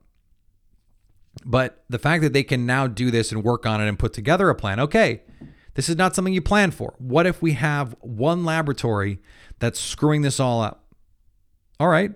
But 1.45 1.83
the 1.89 1.99
fact 1.99 2.23
that 2.23 2.33
they 2.33 2.43
can 2.43 2.65
now 2.65 2.87
do 2.87 3.11
this 3.11 3.31
and 3.31 3.43
work 3.43 3.65
on 3.65 3.81
it 3.81 3.87
and 3.87 3.97
put 3.97 4.13
together 4.13 4.49
a 4.49 4.55
plan, 4.55 4.79
okay, 4.79 5.21
this 5.75 5.89
is 5.89 5.95
not 5.95 6.15
something 6.15 6.33
you 6.33 6.41
plan 6.41 6.71
for. 6.71 6.95
What 6.97 7.25
if 7.25 7.41
we 7.41 7.53
have 7.53 7.95
one 8.01 8.43
laboratory 8.43 9.19
that's 9.59 9.79
screwing 9.79 10.23
this 10.23 10.39
all 10.39 10.61
up? 10.61 10.85
All 11.79 11.87
right, 11.87 12.11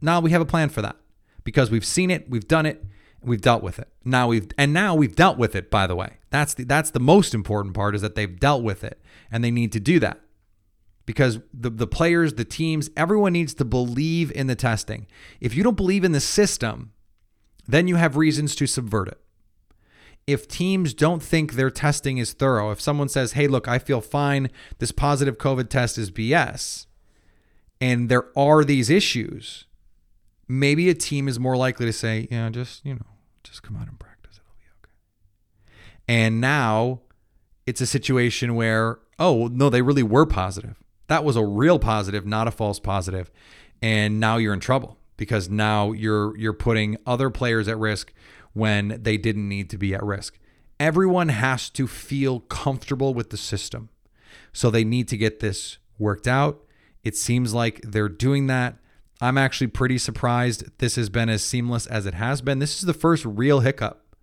now 0.00 0.20
we 0.20 0.30
have 0.30 0.42
a 0.42 0.46
plan 0.46 0.68
for 0.68 0.82
that 0.82 0.96
because 1.42 1.70
we've 1.70 1.84
seen 1.84 2.10
it, 2.10 2.28
we've 2.28 2.46
done 2.46 2.66
it, 2.66 2.84
we've 3.22 3.40
dealt 3.40 3.62
with 3.62 3.78
it. 3.78 3.88
Now 4.04 4.28
we've 4.28 4.48
and 4.58 4.72
now 4.72 4.94
we've 4.94 5.16
dealt 5.16 5.38
with 5.38 5.54
it. 5.54 5.70
By 5.70 5.86
the 5.86 5.96
way, 5.96 6.18
that's 6.30 6.52
the 6.54 6.64
that's 6.64 6.90
the 6.90 7.00
most 7.00 7.34
important 7.34 7.74
part 7.74 7.94
is 7.94 8.02
that 8.02 8.14
they've 8.14 8.38
dealt 8.38 8.62
with 8.62 8.84
it 8.84 9.00
and 9.30 9.42
they 9.42 9.50
need 9.50 9.72
to 9.72 9.80
do 9.80 9.98
that 10.00 10.20
because 11.06 11.38
the 11.54 11.70
the 11.70 11.86
players, 11.86 12.34
the 12.34 12.44
teams, 12.44 12.90
everyone 12.96 13.32
needs 13.32 13.54
to 13.54 13.64
believe 13.64 14.30
in 14.32 14.46
the 14.48 14.54
testing. 14.56 15.06
If 15.40 15.54
you 15.54 15.62
don't 15.62 15.76
believe 15.76 16.04
in 16.04 16.12
the 16.12 16.20
system, 16.20 16.92
then 17.66 17.88
you 17.88 17.96
have 17.96 18.16
reasons 18.16 18.54
to 18.56 18.66
subvert 18.66 19.08
it. 19.08 19.20
If 20.26 20.48
teams 20.48 20.92
don't 20.92 21.22
think 21.22 21.52
their 21.52 21.70
testing 21.70 22.18
is 22.18 22.32
thorough, 22.32 22.70
if 22.72 22.80
someone 22.80 23.08
says, 23.08 23.32
hey, 23.32 23.46
look, 23.46 23.68
I 23.68 23.78
feel 23.78 24.00
fine, 24.00 24.50
this 24.78 24.90
positive 24.90 25.38
COVID 25.38 25.68
test 25.68 25.98
is 25.98 26.10
BS, 26.10 26.86
and 27.80 28.08
there 28.08 28.26
are 28.36 28.64
these 28.64 28.90
issues, 28.90 29.66
maybe 30.48 30.88
a 30.88 30.94
team 30.94 31.28
is 31.28 31.38
more 31.38 31.56
likely 31.56 31.86
to 31.86 31.92
say, 31.92 32.26
yeah, 32.30 32.48
just, 32.50 32.84
you 32.84 32.94
know, 32.94 33.06
just 33.44 33.62
come 33.62 33.76
out 33.76 33.88
and 33.88 33.98
practice. 34.00 34.40
It'll 34.40 34.56
be 34.58 34.64
okay. 34.82 34.92
And 36.08 36.40
now 36.40 37.02
it's 37.66 37.80
a 37.80 37.86
situation 37.86 38.56
where, 38.56 38.98
oh, 39.20 39.48
no, 39.52 39.70
they 39.70 39.82
really 39.82 40.02
were 40.02 40.26
positive. 40.26 40.82
That 41.06 41.24
was 41.24 41.36
a 41.36 41.44
real 41.44 41.78
positive, 41.78 42.26
not 42.26 42.48
a 42.48 42.50
false 42.50 42.80
positive. 42.80 43.30
And 43.80 44.18
now 44.18 44.38
you're 44.38 44.54
in 44.54 44.60
trouble 44.60 44.98
because 45.16 45.48
now 45.48 45.92
you're 45.92 46.36
you're 46.36 46.52
putting 46.52 46.96
other 47.06 47.30
players 47.30 47.68
at 47.68 47.78
risk 47.78 48.12
when 48.52 48.98
they 49.02 49.16
didn't 49.16 49.48
need 49.48 49.70
to 49.70 49.78
be 49.78 49.94
at 49.94 50.02
risk. 50.02 50.38
Everyone 50.78 51.28
has 51.28 51.70
to 51.70 51.86
feel 51.86 52.40
comfortable 52.40 53.14
with 53.14 53.30
the 53.30 53.36
system. 53.36 53.88
So 54.52 54.70
they 54.70 54.84
need 54.84 55.08
to 55.08 55.16
get 55.16 55.40
this 55.40 55.78
worked 55.98 56.26
out. 56.26 56.62
It 57.04 57.16
seems 57.16 57.54
like 57.54 57.80
they're 57.82 58.08
doing 58.08 58.46
that. 58.46 58.76
I'm 59.20 59.38
actually 59.38 59.68
pretty 59.68 59.98
surprised 59.98 60.64
this 60.78 60.96
has 60.96 61.08
been 61.08 61.28
as 61.28 61.44
seamless 61.44 61.86
as 61.86 62.04
it 62.04 62.14
has 62.14 62.42
been. 62.42 62.58
This 62.58 62.78
is 62.78 62.82
the 62.82 62.92
first 62.92 63.24
real 63.24 63.60
hiccup, 63.60 64.14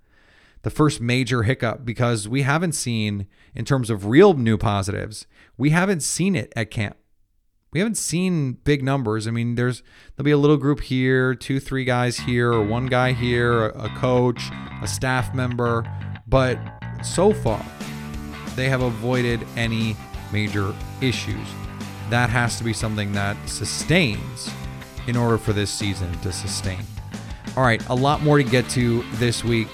the 0.61 0.69
first 0.69 1.01
major 1.01 1.43
hiccup, 1.43 1.85
because 1.85 2.27
we 2.27 2.43
haven't 2.43 2.73
seen, 2.73 3.27
in 3.55 3.65
terms 3.65 3.89
of 3.89 4.05
real 4.05 4.33
new 4.33 4.57
positives, 4.57 5.25
we 5.57 5.71
haven't 5.71 6.01
seen 6.01 6.35
it 6.35 6.53
at 6.55 6.69
camp. 6.69 6.97
We 7.73 7.79
haven't 7.79 7.97
seen 7.97 8.53
big 8.63 8.83
numbers. 8.83 9.27
I 9.27 9.31
mean, 9.31 9.55
there's 9.55 9.81
there'll 10.15 10.25
be 10.25 10.31
a 10.31 10.37
little 10.37 10.57
group 10.57 10.79
here, 10.79 11.33
two, 11.33 11.59
three 11.59 11.83
guys 11.83 12.17
here, 12.17 12.53
or 12.53 12.63
one 12.63 12.85
guy 12.85 13.13
here, 13.13 13.69
a, 13.69 13.89
coach, 13.97 14.43
a 14.83 14.87
staff 14.87 15.33
member, 15.33 15.83
but 16.27 16.59
so 17.03 17.33
far 17.33 17.65
they 18.55 18.69
have 18.69 18.81
avoided 18.81 19.45
any 19.55 19.97
major 20.31 20.73
issues. 21.01 21.47
That 22.11 22.29
has 22.29 22.59
to 22.59 22.63
be 22.63 22.73
something 22.73 23.11
that 23.13 23.37
sustains 23.49 24.51
in 25.07 25.17
order 25.17 25.39
for 25.39 25.51
this 25.51 25.71
season 25.71 26.11
to 26.19 26.31
sustain. 26.31 26.81
All 27.57 27.63
right, 27.63 27.83
a 27.89 27.95
lot 27.95 28.21
more 28.21 28.37
to 28.37 28.43
get 28.43 28.69
to 28.69 29.03
this 29.13 29.43
week. 29.43 29.67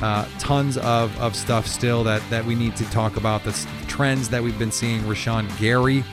Uh, 0.00 0.26
tons 0.38 0.78
of, 0.78 1.16
of 1.20 1.34
stuff 1.34 1.66
still 1.66 2.02
that, 2.04 2.22
that 2.30 2.44
we 2.44 2.54
need 2.54 2.76
to 2.76 2.84
talk 2.90 3.16
about. 3.16 3.44
The 3.44 3.68
trends 3.86 4.28
that 4.28 4.42
we've 4.42 4.58
been 4.58 4.72
seeing. 4.72 5.00
Rashan 5.02 5.46
Gary 5.60 6.04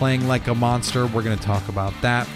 playing 0.00 0.26
like 0.26 0.46
a 0.46 0.54
monster. 0.54 1.06
We're 1.06 1.22
going 1.22 1.36
to 1.36 1.44
talk 1.44 1.68
about 1.68 1.92
that. 2.00 2.26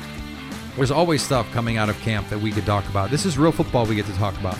There's 0.76 0.90
always 0.90 1.22
stuff 1.22 1.50
coming 1.52 1.78
out 1.78 1.88
of 1.88 1.98
camp 2.00 2.28
that 2.28 2.38
we 2.38 2.52
could 2.52 2.66
talk 2.66 2.86
about. 2.90 3.10
This 3.10 3.24
is 3.24 3.38
real 3.38 3.52
football 3.52 3.86
we 3.86 3.94
get 3.94 4.04
to 4.04 4.12
talk 4.12 4.38
about. 4.38 4.58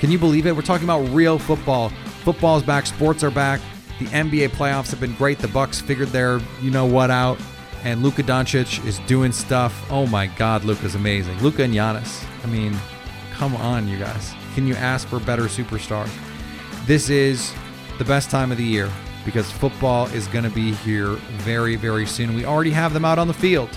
Can 0.00 0.10
you 0.10 0.18
believe 0.18 0.46
it? 0.46 0.54
We're 0.54 0.60
talking 0.60 0.84
about 0.84 1.00
real 1.14 1.38
football. 1.38 1.88
Football's 2.24 2.62
back. 2.62 2.84
Sports 2.84 3.24
are 3.24 3.30
back. 3.30 3.62
The 3.98 4.04
NBA 4.04 4.50
playoffs 4.50 4.90
have 4.90 5.00
been 5.00 5.14
great. 5.14 5.38
The 5.38 5.48
Bucks 5.48 5.80
figured 5.80 6.08
their 6.08 6.40
you 6.60 6.70
know 6.70 6.84
what 6.84 7.10
out, 7.10 7.40
and 7.84 8.02
Luka 8.02 8.22
Doncic 8.22 8.84
is 8.84 8.98
doing 9.06 9.32
stuff. 9.32 9.86
Oh 9.90 10.06
my 10.06 10.26
God, 10.26 10.62
Luka's 10.64 10.94
amazing. 10.94 11.38
Luka 11.38 11.62
and 11.62 11.72
Giannis. 11.72 12.22
I 12.44 12.48
mean, 12.48 12.76
come 13.32 13.56
on, 13.56 13.88
you 13.88 13.98
guys. 13.98 14.34
Can 14.54 14.66
you 14.66 14.74
ask 14.74 15.08
for 15.08 15.20
better 15.20 15.44
superstars? 15.44 16.10
This 16.84 17.08
is 17.08 17.54
the 17.96 18.04
best 18.04 18.30
time 18.30 18.52
of 18.52 18.58
the 18.58 18.64
year 18.64 18.90
because 19.24 19.50
football 19.50 20.06
is 20.06 20.26
going 20.28 20.44
to 20.44 20.50
be 20.50 20.72
here 20.72 21.08
very, 21.42 21.76
very 21.76 22.06
soon. 22.06 22.34
We 22.34 22.44
already 22.44 22.70
have 22.70 22.92
them 22.92 23.04
out 23.04 23.18
on 23.18 23.28
the 23.28 23.34
field. 23.34 23.70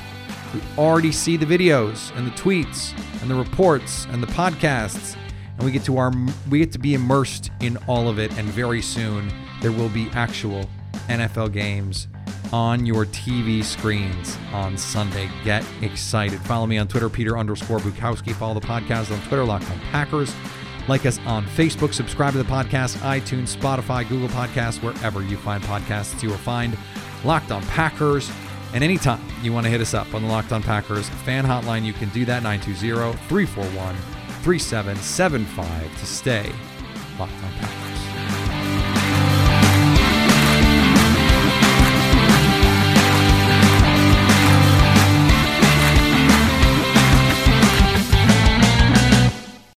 We 0.53 0.61
already 0.77 1.11
see 1.11 1.37
the 1.37 1.45
videos 1.45 2.15
and 2.17 2.25
the 2.25 2.31
tweets 2.31 2.97
and 3.21 3.29
the 3.29 3.35
reports 3.35 4.05
and 4.11 4.21
the 4.21 4.27
podcasts, 4.27 5.15
and 5.57 5.65
we 5.65 5.71
get 5.71 5.83
to 5.85 5.97
our 5.97 6.11
we 6.49 6.59
get 6.59 6.71
to 6.73 6.79
be 6.79 6.93
immersed 6.93 7.51
in 7.59 7.77
all 7.87 8.07
of 8.07 8.19
it. 8.19 8.37
And 8.37 8.47
very 8.47 8.81
soon 8.81 9.31
there 9.61 9.71
will 9.71 9.89
be 9.89 10.09
actual 10.13 10.69
NFL 11.09 11.51
games 11.51 12.07
on 12.53 12.85
your 12.85 13.05
TV 13.05 13.63
screens 13.63 14.37
on 14.53 14.77
Sunday. 14.77 15.29
Get 15.43 15.65
excited! 15.81 16.39
Follow 16.41 16.67
me 16.67 16.77
on 16.77 16.87
Twitter, 16.87 17.09
Peter 17.09 17.37
underscore 17.37 17.79
Bukowski. 17.79 18.33
Follow 18.33 18.53
the 18.53 18.65
podcast 18.65 19.11
on 19.11 19.21
Twitter, 19.27 19.43
Locked 19.43 19.69
On 19.71 19.79
Packers. 19.91 20.33
Like 20.87 21.05
us 21.05 21.19
on 21.25 21.45
Facebook. 21.45 21.93
Subscribe 21.93 22.33
to 22.33 22.37
the 22.37 22.43
podcast, 22.43 22.97
iTunes, 22.97 23.55
Spotify, 23.55 24.07
Google 24.07 24.29
Podcasts, 24.29 24.81
wherever 24.81 25.21
you 25.23 25.37
find 25.37 25.63
podcasts, 25.63 26.21
you 26.21 26.29
will 26.29 26.37
find 26.37 26.77
Locked 27.23 27.51
On 27.51 27.61
Packers. 27.63 28.31
And 28.73 28.83
anytime 28.83 29.21
you 29.41 29.53
want 29.53 29.65
to 29.65 29.69
hit 29.69 29.81
us 29.81 29.93
up 29.93 30.13
on 30.13 30.21
the 30.21 30.27
Locked 30.27 30.51
On 30.51 30.61
Packers 30.61 31.09
fan 31.09 31.45
hotline, 31.45 31.83
you 31.83 31.93
can 31.93 32.09
do 32.09 32.25
that 32.25 32.43
920 32.43 33.17
341 33.27 33.95
3775 34.43 35.99
to 35.99 36.05
stay 36.05 36.51
Locked 37.17 37.33
On 37.43 37.51
Packers. 37.53 37.84